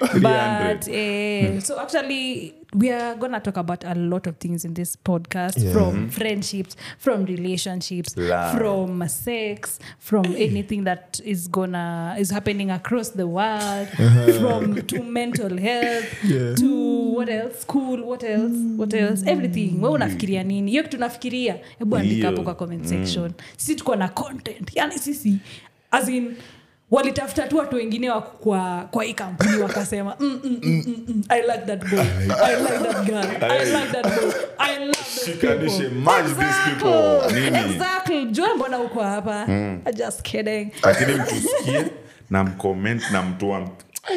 But 0.00 0.88
eh, 0.88 1.60
so 1.62 1.80
actually 1.80 2.54
we 2.74 2.90
are 2.92 3.14
gonna 3.16 3.40
talk 3.40 3.56
about 3.56 3.84
a 3.84 3.94
lot 3.94 4.26
of 4.30 4.36
things 4.38 4.64
in 4.64 4.74
this 4.74 4.96
podcast 5.04 5.58
Yeah. 5.58 5.72
from 5.72 6.08
friendships 6.10 6.76
from 6.98 7.24
relationships 7.24 8.16
Love. 8.16 8.58
from 8.58 9.08
sex 9.08 9.78
from 9.98 10.24
anything 10.36 10.84
that 10.84 11.20
is 11.24 11.50
gonna 11.50 12.16
is 12.18 12.30
happening 12.32 12.70
across 12.70 13.12
the 13.12 13.22
world 13.24 13.88
from 14.40 14.82
to 14.82 15.02
mental 15.02 15.56
health 15.58 16.24
Yeah. 16.24 16.54
to 16.54 17.14
what 17.14 17.28
else? 17.28 17.60
School 17.62 18.02
what 18.08 18.24
else? 18.24 18.56
What 18.76 18.94
else? 18.94 19.22
Everything. 19.26 19.78
We 19.82 19.88
unafikiria 19.88 20.42
nini? 20.44 20.70
Hiyo 20.70 20.82
kitu 20.82 20.98
nafikiria 20.98 21.56
hebu 21.78 21.96
andika 21.96 22.26
hapo 22.26 22.42
kwa 22.42 22.54
comment 22.54 22.84
section. 22.86 23.32
Sisi 23.56 23.74
tuko 23.74 23.96
na 23.96 24.08
content. 24.08 24.70
Yani 24.76 24.98
sisi 24.98 25.36
as 25.90 26.08
in 26.08 26.34
walitafuta 26.90 27.48
tu 27.48 27.56
watu 27.56 27.76
wengine 27.76 28.10
wa 28.10 28.22
kwa, 28.22 28.88
kwa 28.90 29.04
hii 29.04 29.14
kampuni 29.14 29.56
wakasema 29.56 30.16
mm, 30.20 30.40
mm, 30.44 30.58
mm, 30.62 30.82
mm, 30.86 31.04
mm, 31.08 31.22
i 31.28 31.40
like 31.42 31.58
that 31.66 31.90
boy. 31.90 32.00
I 32.44 32.56
like 32.56 32.78
that 32.92 33.06
girl. 33.06 33.50
I 33.52 33.64
like 33.64 33.92
that 33.92 34.20
boy. 34.20 34.32
I 34.58 34.78
love 34.78 34.92
those 34.96 35.24
Shikanishe, 35.24 35.88
merge 35.88 36.28
these 36.34 36.58
people. 36.68 37.40
Nini? 37.40 37.58
exactly. 37.74 38.24
Jua 38.26 38.54
mbona 38.54 38.78
uko 38.78 39.02
hapa? 39.02 39.46
Just 39.94 40.22
kidding. 40.22 40.70
Lakini 40.82 41.14
mtusikie 41.14 41.84
na 42.30 42.44
mcomment 42.44 43.10
na 43.12 43.22
mtua 43.22 43.68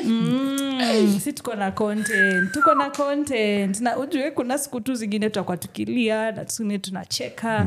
Mm, 0.04 1.20
si 1.24 1.34
tuko 1.34 1.56
na 1.56 1.72
content. 1.72 2.52
Tuko 2.52 2.76
na 2.76 2.90
content. 2.90 3.82
Na 3.82 3.98
ujue 3.98 4.32
kuna 4.32 4.58
siku 4.58 4.82
tu 4.82 4.96
zingine 4.96 5.30
tutakuwa 5.30 5.58
tukilia 5.58 6.32
na 6.32 6.44
zingine 6.44 6.80
tunacheka 6.80 7.66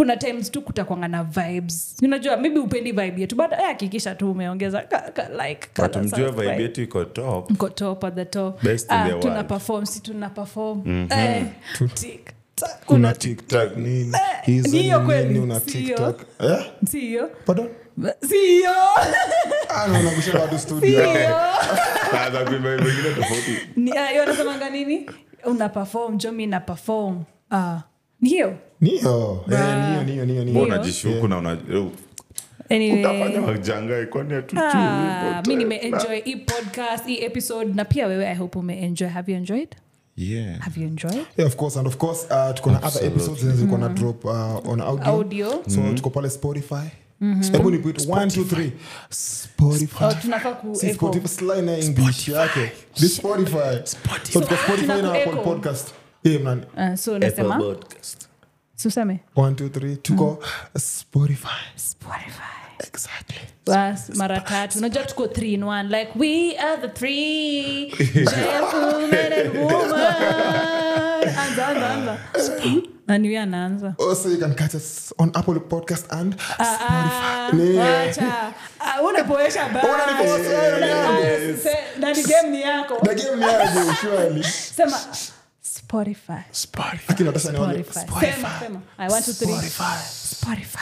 kuna 0.00 0.16
times 0.16 0.50
tu 0.50 0.62
kutakwanga 0.62 1.08
na 1.08 1.24
vibes. 1.24 1.96
Unajua 2.02 2.36
maybe 2.36 2.58
upendi 2.60 2.92
vibe 2.92 3.20
yetu 3.20 3.36
but 3.36 3.52
eh, 3.52 3.58
hakikisha 3.66 4.14
tu 4.14 4.30
umeongeza 4.30 4.84
like 5.46 5.68
vibe 6.32 6.62
yetu 6.62 6.82
iko 6.82 7.04
top. 7.04 7.50
Mko 7.50 7.68
top 7.68 8.04
at 8.04 8.14
the 8.14 8.24
top. 8.24 8.62
Best 8.62 8.90
in 8.90 8.96
Ah, 8.96 9.04
the 9.04 9.10
world. 9.10 9.22
tuna 9.22 9.44
perform 9.44 9.86
si 9.86 10.00
tuna 10.00 10.30
perform. 10.30 11.06
Eh, 11.10 11.44
tik 11.94 12.32
kuna 12.56 12.68
kuna 12.86 13.12
tiktok 13.12 13.76
nini? 13.76 14.16
Hizo 14.42 14.76
hiyo 14.76 15.00
kweli, 15.00 15.38
una 15.38 15.60
tiktok. 15.60 16.20
Eh? 16.38 16.66
Pardon? 17.46 17.68
Nini? 24.72 25.06
Una 25.44 25.68
perform 25.68 26.18
na 26.46 26.60
perform. 26.60 27.24
Ah, 27.50 27.78
ni 28.20 28.30
unajishuku 30.62 31.28
na 31.28 31.40
mi 35.46 35.56
nimeenjoy 35.56 36.20
hii 36.24 36.36
podcast 36.36 37.06
hii 37.06 37.18
episode 37.24 37.72
na 37.74 37.84
pia 37.84 38.06
wewe 38.06 38.26
i 38.28 38.34
hope 38.34 38.58
umeenjoy. 38.58 39.08
Have 39.08 39.32
you 39.32 39.38
enjoyed? 39.38 39.76
Yeah. 40.16 40.58
Have 40.60 40.80
you 40.80 40.86
enjoyed? 40.86 41.26
Yeah, 41.36 41.46
of 41.46 41.56
course 41.56 41.76
and 41.76 41.86
of 41.86 41.96
course 41.96 42.26
uh, 42.30 42.54
tuko 42.54 42.70
na 42.70 42.78
other 42.78 43.04
episodes 43.04 43.40
zenye 43.40 43.52
zilikuwa 43.52 43.80
na 43.80 43.88
drop 43.88 44.24
uh, 44.24 44.32
on 44.70 44.80
audio, 44.80 45.12
Audio. 45.12 45.62
so 45.68 45.80
tuko 45.94 46.10
pale 46.10 46.30
spotify. 46.30 46.88
Hebu 47.52 47.70
nipit 47.70 48.06
1 48.06 48.26
2 48.26 48.44
3 48.44 48.70
spotify. 49.10 50.04
Oh, 51.02 51.14
english 51.78 52.28
yake. 52.28 52.72
Ni 53.00 53.08
spotify. 53.08 53.82
So 54.32 54.40
tuko 54.40 54.54
spotify 54.56 55.02
na 55.02 55.42
podcast. 55.44 55.88
Yeah 56.24 56.42
man 56.42 56.64
Uh, 56.76 56.94
so 56.94 57.18
nasema 57.18 57.74
suseme 58.82 59.20
1 59.36 59.50
2 59.50 59.68
3 59.68 59.96
tuko 59.96 60.38
spotify 60.78 61.60
spotify 61.76 62.60
exactly 62.88 63.40
bas 63.66 64.10
mara 64.16 64.40
tatu 64.40 64.78
unajua 64.78 65.02
tuko 65.04 65.26
three 65.26 65.52
in 65.54 65.62
one 65.62 65.88
like 65.98 66.10
we 66.18 66.56
are 66.58 66.76
the 66.80 66.88
three 66.88 67.90
gentlemen 67.90 69.32
and 69.32 69.56
woman 69.56 70.00
anza 71.38 71.66
anza 71.68 71.88
anza 71.90 72.18
nani 73.06 73.36
anaanza 73.36 73.94
also 74.10 74.28
you 74.30 74.38
can 74.38 74.54
catch 74.54 74.74
us 74.74 75.14
on 75.18 75.30
apple 75.34 75.60
podcast 75.60 76.12
and 76.12 76.34
Ah, 76.58 76.64
spotify 76.64 77.56
Nee. 77.56 77.78
wacha. 77.78 78.52
Ah, 78.80 79.02
unapoesha 79.02 79.68
basi. 79.68 79.86
Unanipoesha, 79.86 81.08
Ah, 81.08 81.18
yes. 81.18 81.62
se- 81.62 81.78
nani 82.00 82.22
game 82.22 82.50
ni 82.50 82.60
yako 82.62 82.94
the 83.06 83.14
game 83.14 83.36
ni 83.86 83.94
surely 84.00 84.44
sema 84.44 84.98
spotify. 85.90 86.42
Lakini 87.08 87.26
natasha 87.26 87.52
niwaambie 87.52 87.84
spotify. 87.84 88.20
Sema 88.20 88.58
sema 88.60 88.80
i 88.98 89.08
want 89.12 89.24
to 89.26 89.32
three. 89.32 89.54
Spotify. 89.54 90.78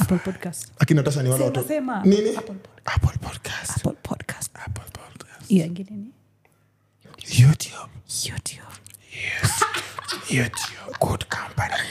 Apple 0.00 0.18
podcast. 0.18 0.68
Lakini 0.80 0.96
natasha 0.96 1.22
ni 1.22 1.28
watu 1.30 1.64
sema. 1.68 2.02
nini 2.04 2.36
Apple 2.36 2.54
apple 2.84 3.18
podcast. 3.20 3.70
Apple 3.76 3.92
podcast. 4.02 4.50
Apple 4.66 4.84
podcast. 4.92 5.48
Hiyo 5.48 5.66
ingine 5.66 5.90
ni 5.90 6.12
youtube. 7.40 7.90
Youtube. 8.24 8.62
Youtube. 10.30 10.98
Good 11.00 11.24
company. 11.28 11.82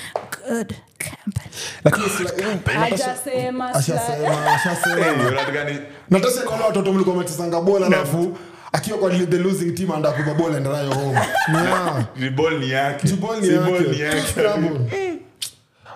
Good 0.49 0.73
company. 0.97 1.49
Lakini 1.83 2.09
sila- 2.09 2.31
Natasha- 2.31 2.79
hajasema 2.79 3.71
sla- 3.71 3.77
ashasema 3.77 4.53
ashasema 4.53 5.27
unataka 5.27 5.63
ni 5.63 5.79
natasha 6.09 6.41
ni 6.43 6.47
wale 6.47 6.63
watoto 6.63 6.93
mlikuwa 6.93 7.15
mmetesanga 7.15 7.61
bola 7.61 7.85
alafu 7.87 8.37
akiwa 8.73 8.97
kwa 8.97 9.09
the 9.11 9.37
losing 9.37 9.71
team 9.75 9.91
anda 9.91 10.11
kuba 10.11 10.33
bola 10.33 10.57
enda 10.57 10.69
nayo 10.71 10.93
home. 10.93 11.19
Yeah 11.53 12.05
ni 12.19 12.29
ball 12.29 12.59
ni 12.59 12.69
yake. 12.71 13.07
The 13.07 13.15
ball 13.15 13.41
ni 13.41 13.49
ball 13.57 13.87
ni 13.91 13.99
yake. 13.99 14.41
Yake 14.41 15.19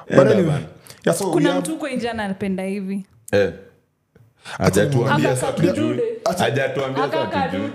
But 0.15 0.27
anyway, 0.27 0.63
yeah, 1.05 1.15
so 1.17 1.31
kuna 1.31 1.59
mtu 1.59 1.77
kwa 1.77 1.89
nje 1.91 2.09
anapenda 2.09 2.63
hivi? 2.63 3.05
Eh. 3.31 3.53
Hajatuambia 4.43 5.35
kadude. 5.35 6.03
hajatuambia 6.39 7.11
sasa 7.11 7.69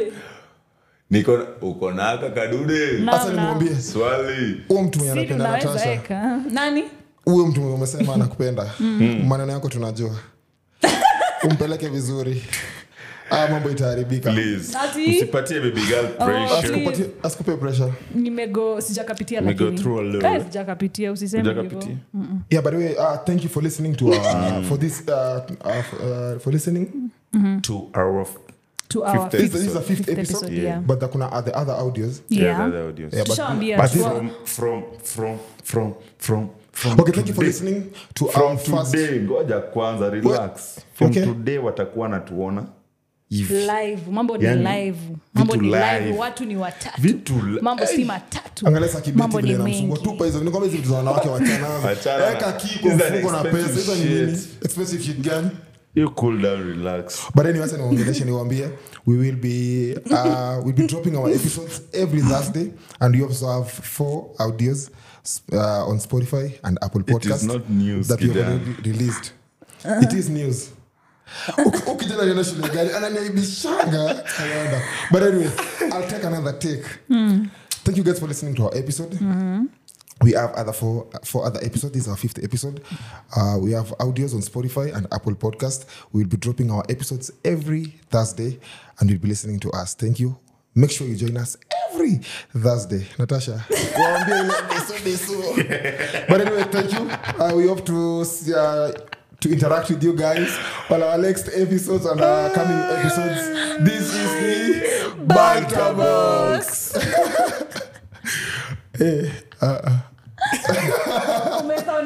niko 1.11 1.38
uko 1.61 1.92
na 1.92 2.09
aka 2.09 2.30
kadude? 2.30 3.07
Sasa 3.07 3.30
nimwambie. 3.32 3.80
Swali. 3.80 4.61
Huyo 4.68 4.82
mtu 4.82 4.98
mwenye 4.98 5.12
anapenda 5.12 5.50
natasha. 5.53 6.40
nani? 6.50 6.84
Huyo 7.24 7.46
mtu 7.46 7.61
mwenye 7.61 7.74
umesema 7.76 8.14
anakupenda. 8.14 8.70
Maneno 9.28 9.53
yako 9.53 9.68
tunajua. 9.68 10.16
Umpeleke 11.50 11.88
vizuri 11.88 12.42
ah, 13.33 13.49
mambo 13.51 13.70
itaharibika. 13.70 14.33
Please. 14.33 14.78
Ati? 14.78 15.16
usipatie 15.16 15.61
baby 15.61 15.80
girl 15.80 16.07
pressure. 16.09 16.68
please. 16.68 16.91
Asikupatie- 16.91 17.11
asikupe 17.26 17.57
pressure. 17.57 17.93
Nimego 18.14 18.80
sijakapitia 18.80 19.41
lakini. 19.41 19.78
through 19.78 20.01
a 20.01 20.03
little. 20.03 20.28
Eh, 20.35 20.43
sijakapitia 20.45 21.12
usiseme 21.12 21.49
yeah 22.51 22.64
by 22.64 22.70
the 22.70 22.76
way 22.76 22.95
uh, 22.95 23.16
thank 23.24 23.45
you 23.45 23.51
for 23.51 23.62
listening 23.62 23.97
to 23.97 24.07
uh, 24.07 24.62
for 24.68 24.78
this 24.78 25.03
uh, 25.09 25.14
uh, 25.66 25.76
f- 25.76 25.93
uh, 25.95 26.39
for 26.41 26.53
listening. 26.53 26.89
To 27.62 27.91
our 27.95 28.26
To 28.89 29.05
our 29.05 29.30
Fifth 29.30 29.41
fifth 29.43 29.53
this 29.53 29.66
is 29.66 29.74
a 29.76 29.80
fifth, 29.80 29.99
fifth 30.05 30.09
episode, 30.18 30.37
episode, 30.45 30.53
yeah. 30.62 30.80
but 30.80 31.01
kuna 31.11 31.26
uh, 31.28 31.41
the 31.41 31.53
other 31.57 31.72
audios. 31.72 32.20
Yeah. 32.28 32.59
the 32.59 32.64
other 32.64 32.93
audios. 32.93 33.12
Yeah, 33.14 33.24
but- 33.24 33.37
Tushawaambia 33.37 33.76
but 33.78 33.91
this- 33.91 34.03
from 34.03 34.30
from 34.45 34.83
from 35.03 35.39
from 35.64 35.95
from 36.18 36.49
from 36.72 37.01
okay 37.01 37.12
thank 37.12 37.28
you 37.28 37.35
for 37.35 37.45
listening 37.45 37.83
to 38.14 38.26
from 38.26 38.43
our 38.43 38.59
first 38.59 38.95
ngoja 38.97 39.61
kwanza 39.61 40.11
relax. 40.11 40.80
From 40.95 41.11
Okay. 41.11 41.24
today 41.24 41.59
watakuwa 41.59 42.09
natuona 42.09 42.64
hivi 43.37 43.55
live. 43.55 44.03
Mambo 44.11 44.37
ni 44.39 44.45
Yani, 44.45 44.64
live. 44.85 44.99
mambo 45.35 45.57
ni 45.57 45.62
live. 45.68 46.01
live. 46.01 46.18
watu 46.18 46.45
ni 46.45 46.57
watatu. 46.57 47.01
Vitu 47.03 47.35
mambo 47.62 47.87
si 47.87 48.05
matatu. 48.05 48.66
Angalia 48.68 48.89
sasa 48.89 49.12
mambo 49.14 49.41
ni 49.41 49.55
mengi. 49.55 49.99
Tupa 50.03 50.24
hizo. 50.24 50.41
Nikwambia 50.41 50.70
hizi 50.70 50.76
vitu 50.76 50.89
za 50.91 50.97
wanawake 50.97 51.28
wachana 51.28 51.59
nazo. 51.68 51.87
Wachana 51.87 52.18
na- 52.18 52.26
weka 52.26 52.53
kiko 52.53 52.89
mfuko 52.89 53.33
na 53.33 53.43
pesa. 53.45 53.68
Hizo 53.68 53.95
ni 53.95 54.05
nini? 54.05 54.39
Expensive 54.64 55.03
shit 55.05 55.18
gani? 55.20 55.51
You 55.95 56.11
cool 56.11 56.41
down 56.43 56.62
relax. 56.68 57.20
But 57.35 57.47
anyway 57.47 57.64
acha 57.64 57.76
niwaongeleshe 57.76 58.24
niwaambie 58.24 58.68
we 59.07 59.16
will 59.16 59.37
be 59.37 59.95
uh, 60.11 60.64
we'll 60.64 60.76
be 60.76 60.87
dropping 60.87 61.14
our 61.16 61.30
episodes 61.30 61.83
every 61.93 62.22
thursday 62.22 62.66
and 63.01 63.16
we 63.16 63.22
also 63.22 63.47
have 63.49 63.68
four 63.70 64.24
audios 64.39 64.91
uh, 65.53 65.89
on 65.89 65.99
spotify 66.01 66.51
and 66.62 66.78
apple 66.80 67.03
podcast 67.03 67.45
not 67.45 67.68
news, 67.70 68.09
that 68.09 68.20
we 68.20 68.28
have 68.28 68.41
already 68.41 68.91
released. 68.91 69.33
It 70.03 70.12
is 70.12 70.28
news 70.30 70.70
ukijana 71.93 72.25
nienda 72.25 72.45
shule 72.45 72.68
gari. 72.68 72.91
Ananiaibishanga 72.95 74.23
but 75.11 75.23
anyway 75.23 75.51
i'll 75.93 76.09
take 76.09 76.25
another 76.27 76.53
take. 76.59 76.85
Thank 77.85 77.97
you 77.97 78.05
guys 78.05 78.18
for 78.20 78.29
listening 78.29 78.55
to 78.55 78.64
our 78.64 78.77
episode. 78.77 79.18
We 80.23 80.33
have 80.35 80.53
other 80.53 80.73
four 80.73 81.09
four 81.25 81.45
other 81.47 81.59
episodes. 81.64 81.95
This 81.95 82.03
is 82.05 82.09
our 82.09 82.16
fifth 82.16 82.39
episode. 82.45 82.81
Uh, 83.37 83.57
we 83.61 83.73
have 83.73 83.89
audios 83.99 84.35
on 84.35 84.41
spotify 84.41 84.95
and 84.95 85.07
apple 85.12 85.35
podcast. 85.35 85.85
We'll 86.12 86.29
be 86.29 86.37
dropping 86.37 86.70
our 86.70 86.85
episodes 86.89 87.33
every 87.45 87.87
thursday 88.11 88.59
and 89.01 89.11
you'll 89.11 89.18
be 89.18 89.29
listening 89.29 89.59
to 89.61 89.70
us. 89.73 89.95
Thank 89.95 90.20
you. 90.20 90.39
Make 90.77 90.91
sure 90.93 91.07
you 91.09 91.16
join 91.16 91.37
us 91.37 91.57
every 91.91 92.20
thursday. 92.57 93.05
Natasha 93.18 93.64
but 96.29 96.41
anyway 96.41 96.62
thank 96.70 96.93
you. 96.93 97.11
Uh, 97.45 97.53
we 97.57 97.66
hope 97.66 97.85
to 97.87 98.25
uh, 98.57 98.93
to 99.43 99.49
interact 99.51 99.90
with 99.90 100.03
you 100.03 100.14
guys 100.14 100.57
on 100.88 101.03
our 101.03 101.18
next 101.18 101.49
episodes 101.49 102.07
and 102.07 102.20
our 102.20 102.51
coming 102.51 102.78
episodes 102.78 103.43
this 103.82 104.14
is 104.14 104.30
the 104.40 105.24
Banta 105.26 105.93
box 105.95 106.93
hey, 108.99 109.30
uh-uh. 109.61 109.99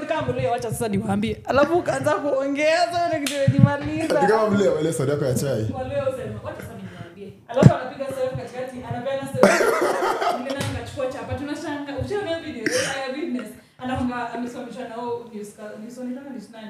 kama 0.08 0.62
sasa 0.62 0.88
niwaambie 0.88 1.36
alafu 1.44 1.78
ukaanza 1.78 2.14
kuongea 2.14 2.92
sana 2.92 3.18
kitu 3.18 3.52
nimemaliza. 3.52 4.22
ni 4.22 4.28
kama 4.28 4.46
vile 4.50 4.68
wale 4.68 4.92
soda 4.92 5.12
yako 5.12 5.24
ya 5.24 5.34
chai 5.34 5.70
Walio 5.74 6.02
usema, 6.14 6.40
wacha 6.44 6.60
sasa 6.60 6.74
niwaambie. 6.74 7.32
Alafu 7.48 7.74
anapiga 7.74 8.06
selfie 8.06 8.36
katikati, 8.36 8.76
anapeana 8.88 9.22
selfie. 9.32 9.66
Mwingine 10.32 11.12
chapa, 11.12 11.34
tunashanga. 11.34 11.92
Ushaona 11.98 12.40
video? 12.40 12.64
I 12.64 13.12
have. 13.12 13.56
Anafunga 13.78 14.32
amesimamishwa 14.32 14.88
na 14.88 14.94
huo 14.94 15.30
news 15.34 15.48
news 15.82 15.98
news 15.98 16.50
nani? 16.52 16.64